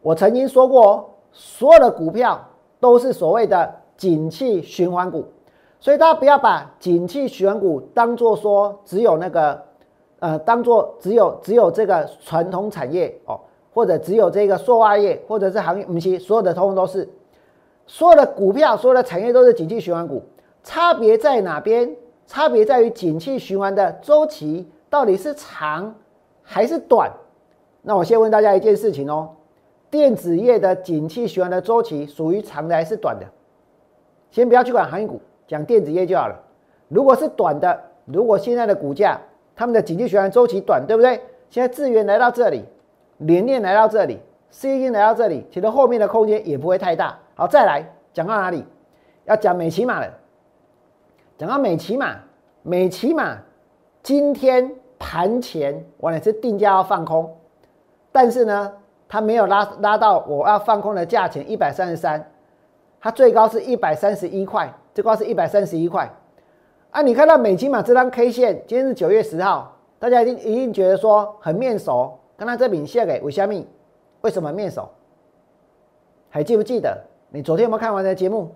[0.01, 2.41] 我曾经说过，所有的股票
[2.79, 5.25] 都是所谓的景气循环股，
[5.81, 9.59] 所以大家不要把景气循环股当做说只有那个，
[10.19, 13.39] 呃，当做只有只有这个传统产业哦，
[13.73, 17.09] 或者只有这个塑化业，或者是行业，不是所有的通通都是，
[17.87, 20.23] 所有的股票，所有的产业都是景气循环股，
[20.63, 21.93] 差别在哪边？
[22.27, 25.93] 差别在于景气循环的周期到底是长
[26.43, 27.11] 还是短？
[27.81, 29.31] 那我先问大家一件事情哦。
[29.89, 33.25] 电子业的景气循环的周期属于长的还是短的？
[34.29, 35.19] 先不要去管航运股，
[35.51, 36.39] 讲电子业就好了。
[36.87, 39.19] 如果是短的，如果现在的股价，
[39.53, 41.19] 他们的景气循环周期短，对不对？
[41.49, 42.63] 现在资源来到这里，
[43.17, 44.17] 联电来到这里
[44.49, 47.19] ，C 金来到这里，其实后面的空间也不会太大。
[47.35, 48.63] 好，再来讲到哪里？
[49.25, 50.07] 要讲美骑马了。
[51.37, 52.15] 讲到美骑马，
[52.63, 53.37] 美骑马
[54.01, 57.29] 今天盘前我也是定价要放空，
[58.09, 58.71] 但是呢，
[59.09, 62.25] 它没有拉拉到我要放空的价钱一百三十三，
[63.01, 66.09] 它最高是一百三十一块，最高是一百三十一块。
[66.91, 73.67] 啊，你看到美骑马这张 K 线，今天是九月十号，大家一定一定觉得说很面熟，刚刚这饼线给为虾米？
[74.21, 74.89] 为什么面熟？
[76.29, 77.01] 还记不记得？
[77.29, 78.51] 你昨天有没有看完的节目？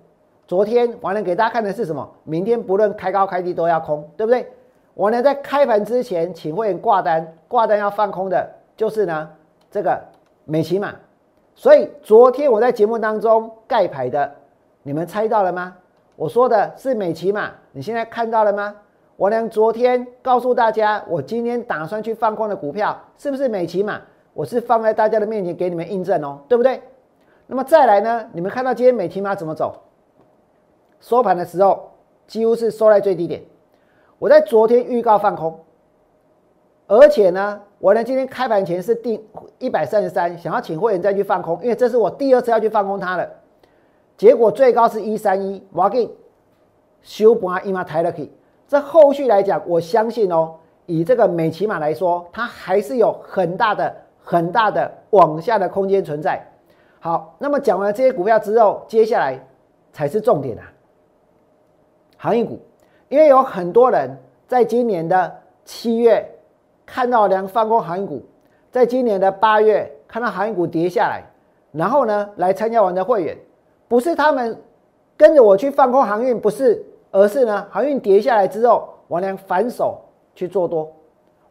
[0.48, 2.08] 昨天王良给大家看的是什么？
[2.24, 4.46] 明天不论开高开低都要空，对不对？
[4.94, 9.30] 我呢在开盘之前请会员挂单，挂单要放空的，就是呢
[9.72, 10.00] 这个
[10.44, 10.94] 美骑马。
[11.56, 14.36] 所以昨天我在节目当中盖牌的，
[14.84, 15.76] 你们猜到了吗？
[16.16, 18.76] 我说的是美琪嘛，你现在看到了吗？
[19.18, 24.02] 我呢昨天告诉大家，我今天打算去放空的股票是不是美琪嘛？
[24.34, 26.82] 我是放在大家的面前给你们印证哦，对不对？
[27.48, 28.26] 那么再来呢？
[28.34, 29.76] 你们看到今天美骑马怎么走？
[31.00, 31.92] 收盘的时候
[32.28, 33.42] 几乎是收在最低点。
[34.18, 35.60] 我在昨天预告放空，
[36.88, 39.22] 而且呢，我呢今天开盘前是定
[39.60, 43.30] 一百三十三，想要请会员再去放空，因为这是我第二次要去放空它了。
[44.18, 46.10] 结果最高是一三一，我给
[47.02, 48.32] 修盘一码抬了去。
[48.68, 56.42] 这后续来讲，我相信哦，以这个美骑马来说，它还是有很大的、很大的往下的空间存在。
[57.00, 59.40] 好，那么讲完这些股票之后，接下来
[59.94, 60.64] 才是重点啊。
[62.18, 62.60] 航运股，
[63.10, 65.32] 因为有很多人在今年的
[65.64, 66.28] 七月
[66.86, 68.24] 看到两放空航运股，
[68.72, 71.24] 在今年的八月看到航运股跌下来，
[71.72, 73.38] 然后呢来参加完的会员，
[73.88, 74.58] 不是他们
[75.18, 80.00] 跟着我去放空航运，不是，而是呢航运跌下来之后，王良反手
[80.34, 80.92] 去做多，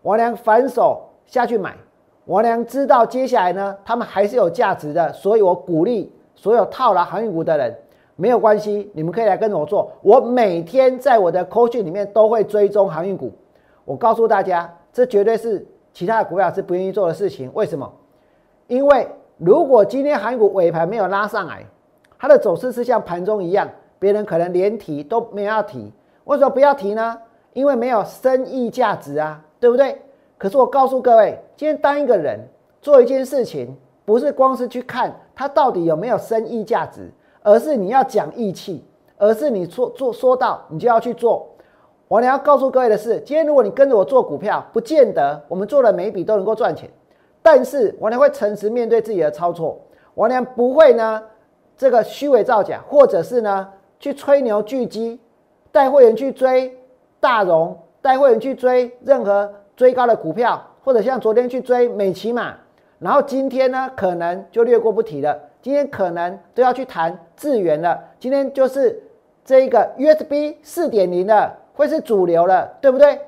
[0.02, 1.76] 王良反手下去买，
[2.26, 7.74] 王良知道接下来呢他们还是有价值的，所以我鼓励所有套牢航运股的人。
[8.16, 9.90] 没有关系，你们可以来跟着我做。
[10.00, 13.32] 我每天在我的课程里面都会追踪航运股。
[13.84, 17.50] 我告诉大家，这绝对是其他的股票是不愿意做的事情。
[17.54, 17.92] 为什么？
[18.68, 21.66] 因为如果今天航运股尾盘没有拉上来，
[22.24, 25.92] 它的走势是像盘中一样，别人可能连提都没有要提。
[26.24, 27.18] 为什么不要提呢？
[27.52, 30.00] 因为没有生意价值啊，对不对？
[30.38, 32.40] 可是我告诉各位，今天当一个人
[32.80, 37.10] 做一件事情，不是光是去看它到底有没有生意价值。
[37.42, 38.82] 而是你要讲义气，
[39.18, 41.46] 而是你说做说到你就要去做。
[42.08, 46.88] 我呢要告诉各位的是，今天如果你跟着我做股票，不见得我们做的每一笔都能够赚钱。
[47.42, 49.78] 但是我呢会诚实面对自己的操作，
[50.14, 51.22] 我呢不会呢
[51.76, 55.20] 这个虚伪造假，或者是呢去吹牛聚鸡，
[55.72, 56.76] 带会员去追
[57.20, 62.54] 大荣，带会员去追任何追高的股票，或者像昨天去追美骑马，
[62.98, 65.38] 然后今天呢可能就略过不提了。
[65.62, 67.98] 今天可能都要去谈智源了。
[68.20, 69.02] 今天就是
[69.44, 73.18] 这一个 USB 四点零的会是主流了，对不对？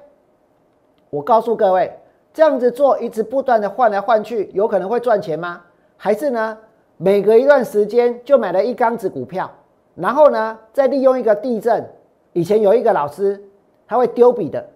[1.09, 1.99] 我告诉各位，
[2.35, 5.63] 这样子做一直不断的换来换去，有可能会赚钱吗？
[5.97, 6.59] 还是呢，
[6.97, 9.51] 每隔一段时间就买了一缸子股票，
[9.95, 11.85] 然后呢，再利用一个地震。
[12.33, 13.43] 以前有一个老师，
[13.87, 14.67] 他会丢笔的，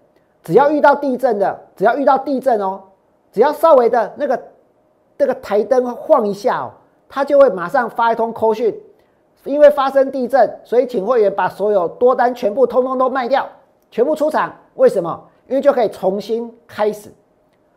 [0.43, 2.81] 只要遇到地震的，只要遇到地震哦，
[3.31, 4.41] 只要稍微的那个
[5.17, 6.71] 这个台灯晃一下哦。
[7.09, 8.73] 他就会马上发一通扣讯，
[9.43, 13.47] 因为发生地震，所以请会员把所有多单全部通通都卖掉，
[13.89, 14.55] 全部出场。
[14.75, 15.27] 为什么？
[15.47, 17.09] 因为就可以重新开始，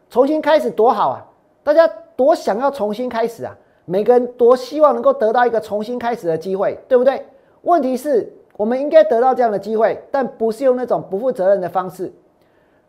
[0.08, 1.26] 重新开始多好啊！
[1.64, 3.56] 大家多想要重新开始啊！
[3.84, 7.24] 每个人多希望能够得到一个重新开始的机会，对不对？
[7.62, 12.12] 问题是，我们应该得到这样的机会，但不是用那种不负责任的方式。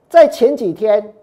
[0.09, 1.13] 在前几天，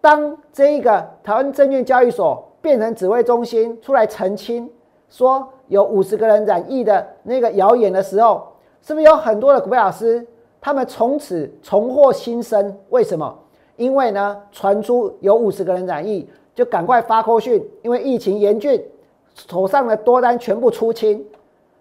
[0.00, 2.50] 当这一个台湾证券交易所。
[2.64, 4.66] 变成指挥中心出来澄清，
[5.10, 8.42] 说有五十个人染疫的那个谣言的时候，
[8.80, 10.26] 是不是有很多的股票老师，
[10.62, 12.74] 他们从此重获新生？
[12.88, 13.38] 为什么？
[13.76, 18.82] 因为呢，传出有五十个人染疫，就赶快发扣讯，因为疫情严峻，
[19.34, 21.24] 手上的多单全部出清，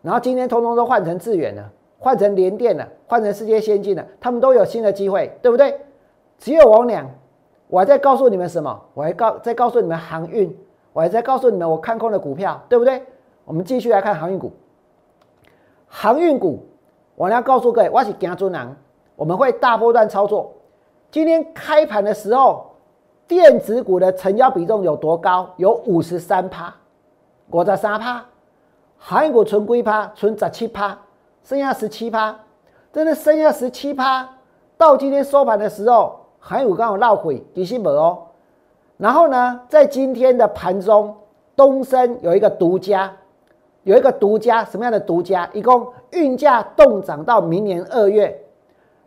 [0.01, 5.79] 然后今天通通都换成智远了，换成联电了，换成世界先进了，他们都有新的机会，对不对？
[6.37, 7.09] 只有我俩，
[7.67, 8.81] 我还在告诉你们什么？
[8.93, 10.55] 我还告在告诉你们航运。
[10.91, 13.01] 我还在告诉你们，我看空的股票，对不对？
[13.45, 14.51] 我们继续来看航运股。
[15.87, 16.63] 航运股，
[17.15, 18.75] 我要告诉各位，我是行尊人，
[19.15, 20.53] 我们会大波段操作。
[21.09, 22.75] 今天开盘的时候，
[23.27, 25.49] 电子股的成交比重有多高？
[25.57, 26.71] 有五十三趴，
[27.53, 28.25] 五十三趴。
[28.97, 30.97] 韩国存归趴，存十七趴，
[31.43, 32.35] 剩下十七趴，
[32.91, 34.27] 真的剩下十七趴。
[34.77, 38.17] 到今天收盘的时候，航运股刚好绕回，底薪没哦。
[38.97, 41.15] 然后呢，在今天的盘中，
[41.55, 43.11] 东升有一个独家，
[43.83, 45.47] 有一个独家，什么样的独家？
[45.53, 48.41] 一共运价动涨到明年二月，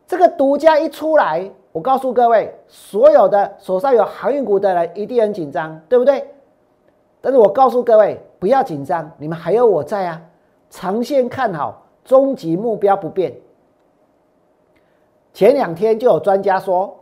[0.07, 6.33] 这个独家一出来，我告诉各位，所有的手上有航运股的人一定很紧张，对不对？
[7.23, 10.20] 但是我告诉各位，不要紧张，你们还有我在啊，
[10.68, 13.34] 长线看好，终极目标不变。
[15.32, 16.95] 前两天就有专家说，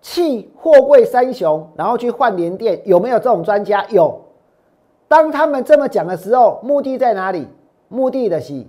[0.00, 3.84] 弃货柜三雄，然后去换联电，有没有这种专家？
[3.90, 4.20] 有。
[5.06, 7.46] 当他们这么讲的时候，目的在哪里？
[7.88, 8.64] 目的的是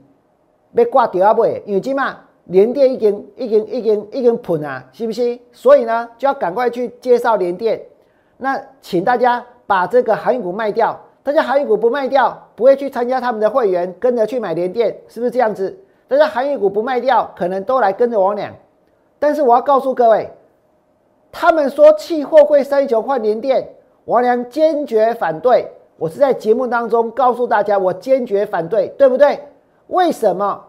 [0.73, 1.45] 被挂掉啊，不？
[1.65, 5.39] 因为今嘛联电已经已经已经已经喷啊，是不是？
[5.51, 7.81] 所以呢，就要赶快去介绍联电。
[8.37, 9.45] 那请大家。
[9.67, 10.95] 把这个航运股卖掉，
[11.26, 15.76] 大家航运股不卖掉，不会去参加他们的会员，跟着去买联电，是不是这样子？
[16.07, 18.53] 大家航运股不卖掉，可能都来跟着王良。
[19.17, 20.30] 但是我要告诉各位，
[21.32, 23.67] 他们说弃货会三九换联电，
[24.05, 25.67] 王良坚决反对。
[25.97, 29.39] 我是在节目当中告诉大家，我坚决反对，对不对？
[29.88, 30.63] 为什么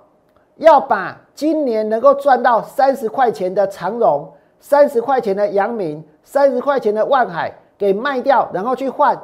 [0.56, 4.26] 要把今年能够赚到三十块钱的长荣、
[4.58, 7.52] 三十块钱的阳明、三十块钱的万海？
[7.76, 9.14] 给卖掉，然后去换，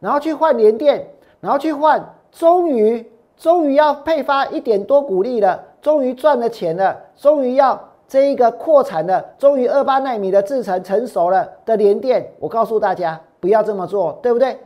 [0.00, 1.08] 然后去换联电，
[1.40, 14.58] 然后去换，终于终于要配发一点多股利了，终于赚了钱了，终于要这一个扩产了，终于二八纳米的制程成熟了的联电，我告诉大家不要这么做，对不对？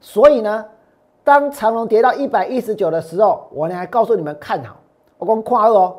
[0.00, 0.64] 所以呢，
[1.22, 4.76] 当长隆跌到一百一十九的时候，我呢还告诉你们看好，
[5.18, 5.96] 我讲夸哦，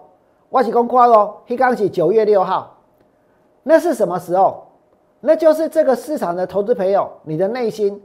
[0.49, 2.78] 我是讲夸哦，黑刚起九月六号，
[3.63, 4.64] 那是什么时候？
[5.22, 8.01] 那就是这个市场的投资朋友，你的内心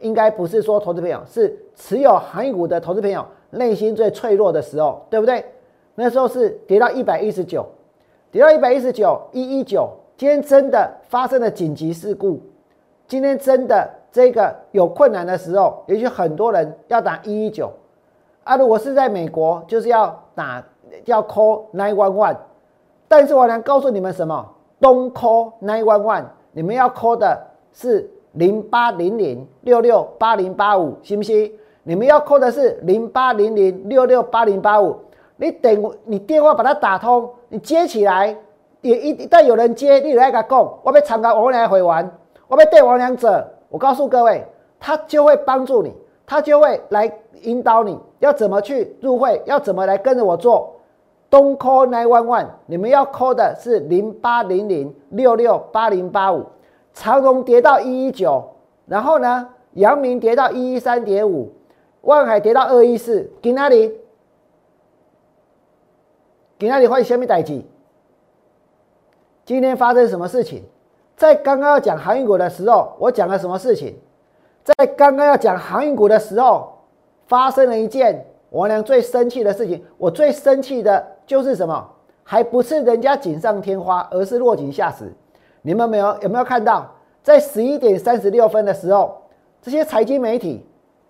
[0.00, 5.44] 应该不是说投资朋友，是持有行业股的投资朋友内心最脆弱的时候，对不对？
[5.94, 7.66] 那时候是跌到一百一十九，
[8.30, 9.88] 跌到一百一十九一一九。
[10.16, 12.40] 今天真的发生了紧急事故，
[13.06, 17.72] 今天真的这个有困难的时候，也许很多人要打一一九
[18.42, 18.56] 啊。
[18.56, 20.62] 如果是在美国，就是要打
[21.04, 22.36] 要 call nine one one。
[23.06, 24.44] 但是我能告诉你们什么
[24.80, 26.24] ？Don't call nine one one。
[26.58, 27.40] 你们要 call 的
[27.72, 31.52] 是零八零零六六八零八五，行不行？
[31.84, 34.96] 你们要 call 的是零八零零六六八零八五。
[35.36, 38.36] 你等你电话把它打通，你接起来，
[38.80, 42.10] 也一一旦有人接，你来个讲，我被参加王良会玩，
[42.48, 43.48] 我被对王良者。
[43.68, 44.44] 我告诉各位，
[44.80, 45.94] 他就会帮助你，
[46.26, 47.08] 他就会来
[47.42, 50.74] 引导你要怎么去入会，要怎么来跟着我做。
[51.30, 56.46] Don't call nine one one，你们要 call 的是零八零零六六八零八五。
[56.94, 58.42] 长荣跌到一一九，
[58.86, 61.52] 然后呢，阳明跌到一一三点五，
[62.00, 63.30] 万海跌到二一四。
[63.42, 63.92] 给哪里？
[66.58, 67.64] 给哪里换下面代机？
[69.44, 70.64] 今天发生什么事情？
[71.14, 73.94] 在刚刚要讲航运股的时候，我讲了什么事情？
[74.64, 76.72] 在刚刚要讲航运股的时候，
[77.26, 79.84] 发生了一件我娘最生气的事情。
[79.98, 81.17] 我最生气的。
[81.28, 81.86] 就是什么，
[82.24, 85.12] 还不是人家锦上添花，而是落井下石。
[85.60, 86.90] 你们没有有没有看到，
[87.22, 89.14] 在十一点三十六分的时候，
[89.60, 90.66] 这些财经媒体，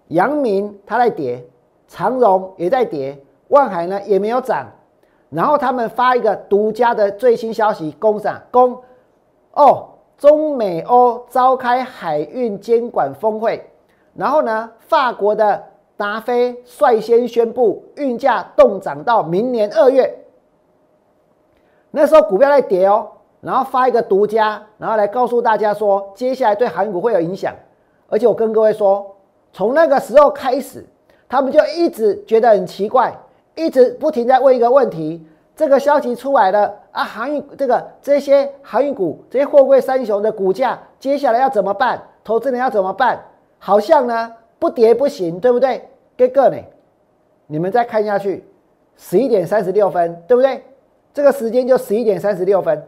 [0.08, 1.46] 阳明它在跌，
[1.86, 3.16] 长荣也在跌，
[3.46, 4.66] 万海呢也没有涨。
[5.30, 8.76] 然后他们发一个独家的最新消息，公啥公？
[9.52, 13.64] 哦，中美欧召开海运监管峰会，
[14.14, 15.62] 然后呢，法国的。
[15.98, 20.16] 达菲率先宣布运价动涨到明年二月，
[21.90, 23.08] 那时候股票在跌哦，
[23.40, 27.52] 然后发一个独家，然后来告诉大家说，接下来对韩股会有影响。
[28.08, 29.16] 而且我跟各位说，
[29.52, 30.86] 从那个时候开始，
[31.28, 33.12] 他们就一直觉得很奇怪，
[33.56, 35.26] 一直不停在问一个问题：
[35.56, 42.00] 这个消息出来了啊，航运这个这些航运股、这些货柜三雄的股价，接下来要怎么办？
[42.22, 43.20] 投资人要怎么办？
[43.58, 44.32] 好像呢。
[44.58, 45.88] 不跌不行，对不对？
[46.16, 46.56] 给个呢？
[47.46, 48.44] 你们再看下去，
[48.96, 50.62] 十一点三十六分，对不对？
[51.14, 52.86] 这个时间就十一点三十六分。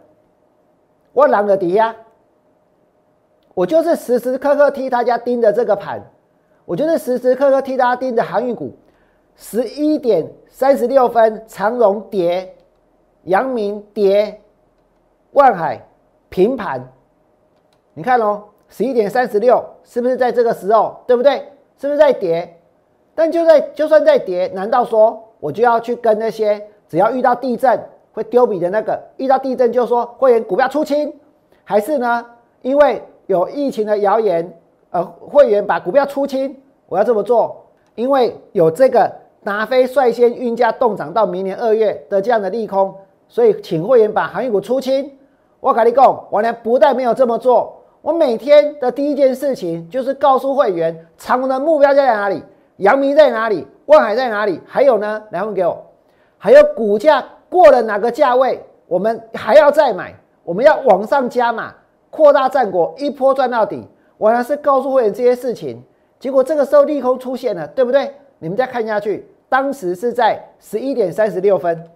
[1.12, 1.96] 我狼的底下，
[3.54, 6.00] 我就是时时刻刻替大家盯着这个盘，
[6.64, 8.72] 我就是时时刻刻替大家盯着航运股。
[9.36, 12.54] 十一点三十六分，长荣跌，
[13.24, 14.40] 阳明跌，
[15.32, 15.80] 万海
[16.28, 16.86] 平盘。
[17.94, 21.02] 你看哦，十一点三十六，是不是在这个时候？
[21.06, 21.42] 对不对？
[21.80, 22.58] 是不是在跌？
[23.14, 27.80] 但就在就算在跌，难道说我就要去跟那些只要遇到地震
[28.12, 31.10] 会丢笔的那个，遇到地震就说会员股票出清，
[31.64, 32.26] 还是呢？
[32.60, 34.54] 因为有疫情的谣言，
[34.90, 36.54] 呃，会员把股票出清，
[36.86, 37.64] 我要这么做，
[37.94, 39.10] 因为有这个
[39.42, 42.94] 达飞率先运价动涨到明年二月的这样的利空，
[43.26, 45.10] 所以请会员把行业股出清。
[45.60, 47.79] 我跟你讲，我呢不但没有这么做。
[48.02, 52.42] 我每天的第一件事情就是告诉会员，长虹的目标在哪里，
[52.76, 55.84] 阳明在哪里，万海在哪里，还有呢，来问给我，
[56.38, 61.74] 还有股价过了哪个价位，我们还要再买，我们要往上加码，
[62.08, 63.86] 扩大战果，一波赚到底。
[64.16, 65.82] 我还是告诉会员这些事情，
[66.18, 68.14] 结果这个时候利空出现了，对不对？
[68.38, 71.86] 你们再看下去，当时是在十一点三十六分，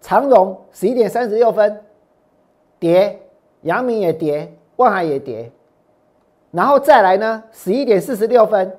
[0.00, 1.82] 长荣十一点三十六分
[2.78, 3.18] 跌，
[3.62, 5.50] 阳明也跌，万海也跌，
[6.50, 8.76] 然后再来呢，十一点四十六分，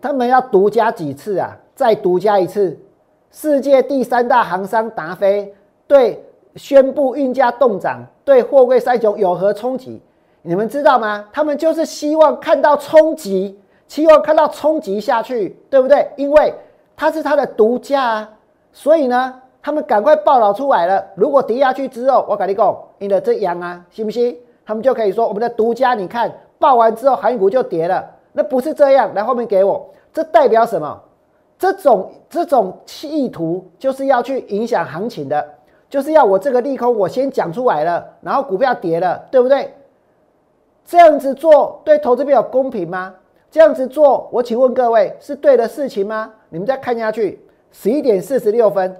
[0.00, 1.56] 他们要独家几次啊？
[1.74, 2.76] 再独家一次，
[3.30, 5.54] 世界第三大航商达飞
[5.86, 6.24] 对
[6.56, 10.02] 宣布运价动涨，对货柜三雄有何冲击？
[10.42, 11.24] 你们知道吗？
[11.32, 16.08] 他们就是希望看到冲击，希望看到冲击下去，对不对？
[16.16, 16.52] 因为
[16.96, 18.30] 它是它的独家啊，
[18.72, 21.04] 所以呢，他们赶快报道出来了。
[21.14, 24.36] 如果跌下去之后，我跟你讲，你的这样啊，信不信？
[24.68, 28.06] 他们就可以说我们的独家，你看报完之后，韩股就跌了。
[28.32, 31.00] 那不是这样，来后面给我，这代表什么？
[31.58, 35.42] 这种这种企图就是要去影响行情的，
[35.88, 39.72] 就是要我这个利空我先讲出来了，然后股票跌了，对不对？
[40.84, 43.14] 这样子做对投资比较公平吗？
[43.50, 46.30] 这样子做，我请问各位是对的事情吗？
[46.50, 47.42] 你们再看下去，
[47.72, 48.94] 十一点四十六分，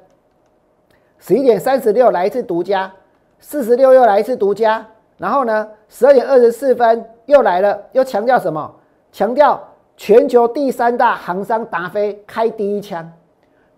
[1.18, 2.90] 十一点三十六来一次独家，
[3.38, 4.86] 四十六又来一次独家，
[5.18, 8.74] 然后呢，十二点二十四分又来了，又强调什么？
[9.10, 9.60] 强调
[9.96, 13.12] 全球第三大航商达飞开第一枪。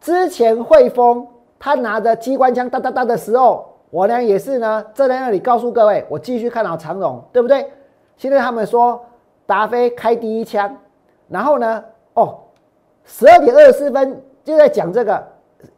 [0.01, 1.27] 之前汇丰
[1.59, 7.71] 他拿着机关枪哒哒哒的时候，我呢也是呢站在那里告诉各位，我继续看好长荣，对不对？
[8.17, 9.01] 现在他们说
[9.47, 10.77] 达菲开第一枪，
[11.29, 11.83] 然后呢，
[12.15, 12.39] 哦，
[13.05, 15.27] 十二点二十四分就在讲这个，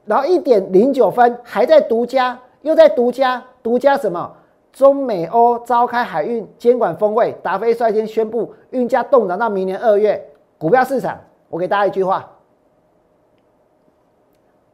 [0.07, 4.33] 然后一点零九分还在独家，又在独家，独家什么？
[4.73, 10.29] 中美欧召开海运监管峰会，达菲率先宣布运价动涨到明年二月。
[10.59, 11.19] 股票市场，
[11.49, 12.29] 我给大家一句话：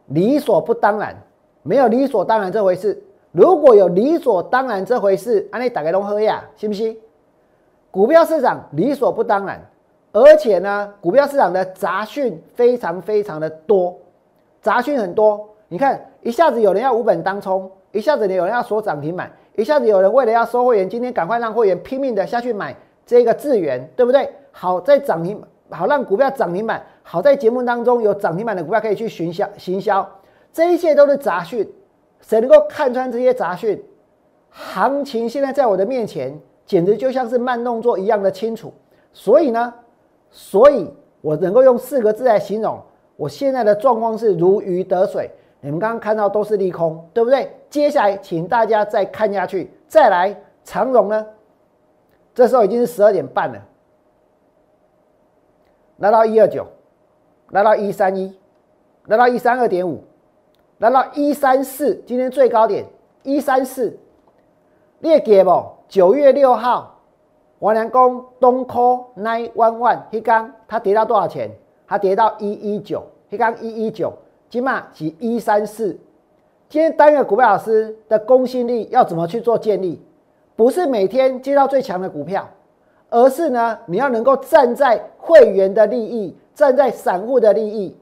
[0.06, 1.16] 理所不当然，
[1.62, 3.02] 没有理所当然这回事。
[3.32, 6.96] 如果有理所当然这回事，安利打开龙喝呀，信不信？
[7.90, 9.60] 股票市场理所不当然，
[10.12, 13.96] 而且呢，股票市场的杂讯非常非常的多，
[14.60, 15.48] 杂讯很多。
[15.68, 24.30] 你看，一下子有人要五本当冲，一下子有人要锁涨停板，一下子有人为了要收会员，今天赶快让会员拼命的下去买这个智源，对不对？
[24.52, 30.08] 好在涨停，好让股票涨停板，好在节目当中有涨停板的股票可以去行销行销，
[30.52, 31.68] 这一切都是杂讯。
[32.20, 33.82] 谁能够看穿这些杂讯？
[34.48, 36.38] 行情现在在我的面前。
[36.64, 38.70] 简直就像是慢动作一样的清楚，
[39.10, 39.72] 所以呢，
[40.30, 40.86] 所以
[41.22, 42.78] 我能够用四个字来形容
[43.16, 45.30] 我现在的状况是如鱼得水。
[45.62, 47.50] 你们刚刚看到都是利空，对不对？
[47.70, 51.26] 接下来请大家再看下去，再来长荣呢？
[52.34, 53.60] 这时候已经是十二点半了，
[55.96, 56.66] 来到一二九，
[57.50, 58.38] 来到一三一，
[59.06, 60.02] 来到一三二点五，
[60.78, 62.86] 来到一三四，今天最高点
[63.22, 63.98] 一三四，
[65.00, 65.50] 列给不？
[65.88, 67.00] 九月六号，
[67.58, 71.50] 王良公东 call nine one one，黑刚它跌到多少钱？
[71.86, 74.12] 它跌到一一九，黑刚一一九，
[74.48, 75.98] 今嘛是一三四。
[76.68, 80.02] 今天单个股票老师的公信力要怎么去做建立？
[80.54, 82.46] 不是每天接到最强的股票，
[83.08, 87.96] 而是呢，你要能够站在会员的利益，站在散户的利益。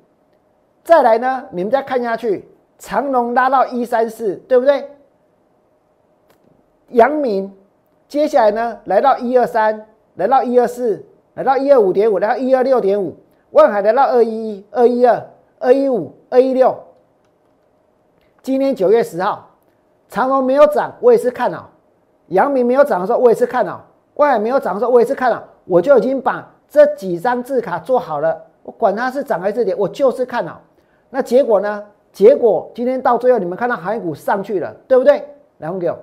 [0.82, 2.48] 再来呢，你们再看下去，
[2.78, 4.88] 长龙拉到一三四，对不对？
[6.88, 7.52] 阳明。
[8.08, 11.04] 接下来呢，来到一二三，来到一二四，
[11.34, 13.14] 来到一二五点五，来到一二六点五，
[13.50, 15.24] 万海来到二一一、二一二、
[15.58, 16.76] 二一五、二一六。
[18.47, 19.44] 今天九月十号，
[20.09, 21.68] 长隆没有涨，我也是看好；
[22.28, 23.80] 阳明没有涨的时候，我也是看好；
[24.14, 25.42] 万海没有涨的时候，我也是看好。
[25.64, 30.61] 我就已经把这几张字卡做好了，我管它是涨还是跌，我就是看好。
[31.11, 31.82] 那结果呢？
[32.12, 35.28] 结果今天到最后，你们看到航运股上去了，对不对？
[35.59, 35.99] 来，给我。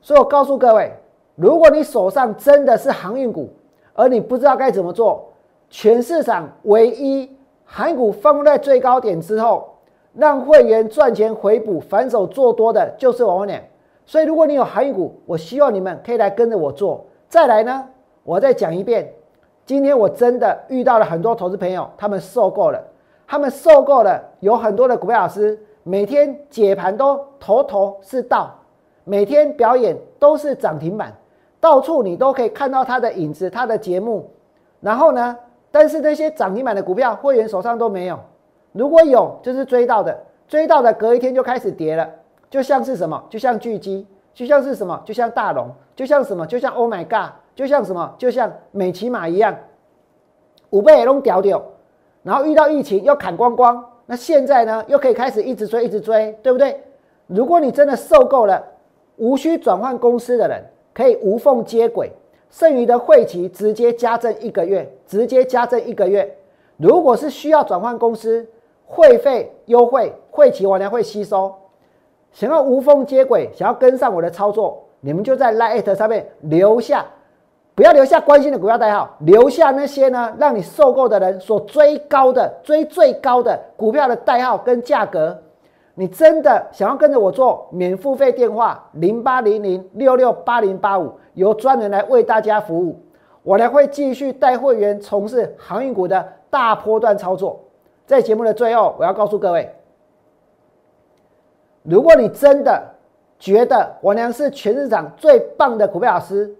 [0.00, 0.92] 所以我告诉各位，
[1.36, 3.48] 如果你手上真的是航运股，
[3.94, 5.32] 而你不知道该怎么做，
[5.70, 7.30] 全市场唯一
[7.64, 9.75] 航股放在最高点之后，
[10.16, 13.68] 让会员赚钱回补反手做多的，就是王文脸。
[14.04, 17.04] 所以如果你有航运股，我希望你们可以来跟着我做。
[17.28, 17.86] 再来呢，
[18.22, 19.12] 我再讲一遍，
[19.64, 22.82] 今天我真的遇到了很多投资朋友，他们受够了，
[23.26, 28.54] 他们受够了，有很多的股票老师每天解盘都头头是道。
[29.08, 31.14] 每天表演都是涨停板，
[31.60, 34.28] 到处你都可以看到他的影子，他的节目。
[34.80, 35.36] 然后呢，
[35.70, 38.18] 但是那些涨停板的股票，会员手上都没有。
[38.76, 40.16] 如果有，就是追到的，
[40.46, 42.08] 追到的隔一天就开始跌了。
[42.50, 43.22] 就像是什么？
[43.30, 45.00] 就像巨基，就像是什么？
[45.04, 46.46] 就像大龙，就像什么？
[46.46, 48.14] 就像 Oh my God，就像什么？
[48.18, 49.56] 就像美骑马一样，
[50.70, 51.62] 五倍也弄屌屌。
[52.22, 56.80] 然后遇到疫情又砍光光，那现在呢，又可以开始一直追，一直追，对不对？
[57.26, 58.62] 如果你真的受够了
[59.16, 60.62] 无需转换公司的人，
[60.92, 62.12] 可以无缝接轨，
[62.50, 66.36] 剩余的会期直接加赠一个月，直接加赠一个月。
[66.76, 68.46] 如果是需要转换公司，
[68.86, 71.54] 会费优惠，会期我娘会吸收。
[72.32, 77.04] 想要无缝接轨，想要跟上我的操作，你们就在 Lite 上面留下，
[77.74, 85.36] 不要留下关心的股票代号，留下那些呢让你受够的人所追高的、追最高的股票的代号跟价格。
[85.94, 93.00] 你真的想要跟着我做免付费电话零八零零六六八零八五，由专人来为大家服务，
[93.42, 97.58] 我呢会继续带会员从事航运股的大波段操作。
[98.06, 99.68] 在节目的最后，我要告诉各位，
[101.82, 102.82] 如果你真的
[103.38, 106.54] 觉得我娘是全市场最棒的股票老师，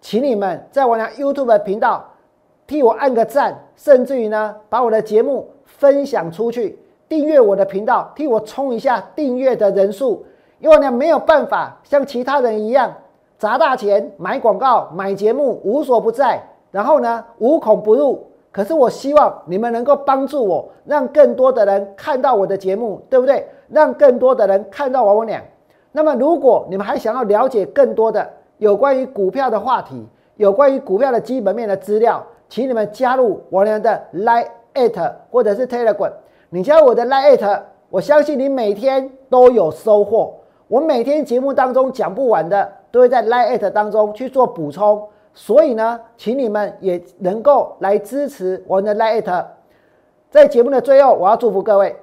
[0.00, 2.08] 请你们在我娘 YouTube 频道
[2.66, 6.78] 替我按个赞，甚至于呢，把我的节目分享出去。
[7.08, 10.24] 订阅我的频道，替我冲一下订阅的人数，
[10.60, 12.94] 因为呢没有办法像其他人一样
[13.36, 16.40] 砸大钱买广告、买节目无所不在，
[16.70, 18.26] 然后呢无孔不入。
[18.52, 23.48] 可是我希望你们能够帮助我，让更多的人看到我的节目，对不对？
[23.70, 25.42] 让更多的人看到王文良。
[25.90, 28.28] 那么如果你们还想要了解更多的
[28.58, 36.12] 有关于股票的话题，有关于股票的基本面的资料，请你们加入王良的 Line at 或者是 Telegram。
[36.50, 40.34] 你加入我的 Line 我相信你每天都有收获。
[40.68, 45.02] 我每天节目当中讲不完的，都会在 Lite 当中去做补充。
[45.34, 49.46] 所以呢，请你们也能够来支持我们的 Lite。
[50.30, 51.96] 在节目的最后，我要祝福各位，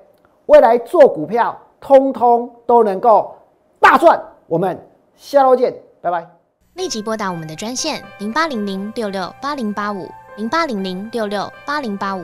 [0.48, 3.36] 未来做股票，通通都能够
[3.80, 4.22] 大赚。
[4.48, 4.80] 我们
[5.16, 6.28] 下周见，拜拜。
[6.76, 10.08] 立即拨打我们的专线零八零零六六八零八五。
[10.38, 12.24] 零八零零六六八零八五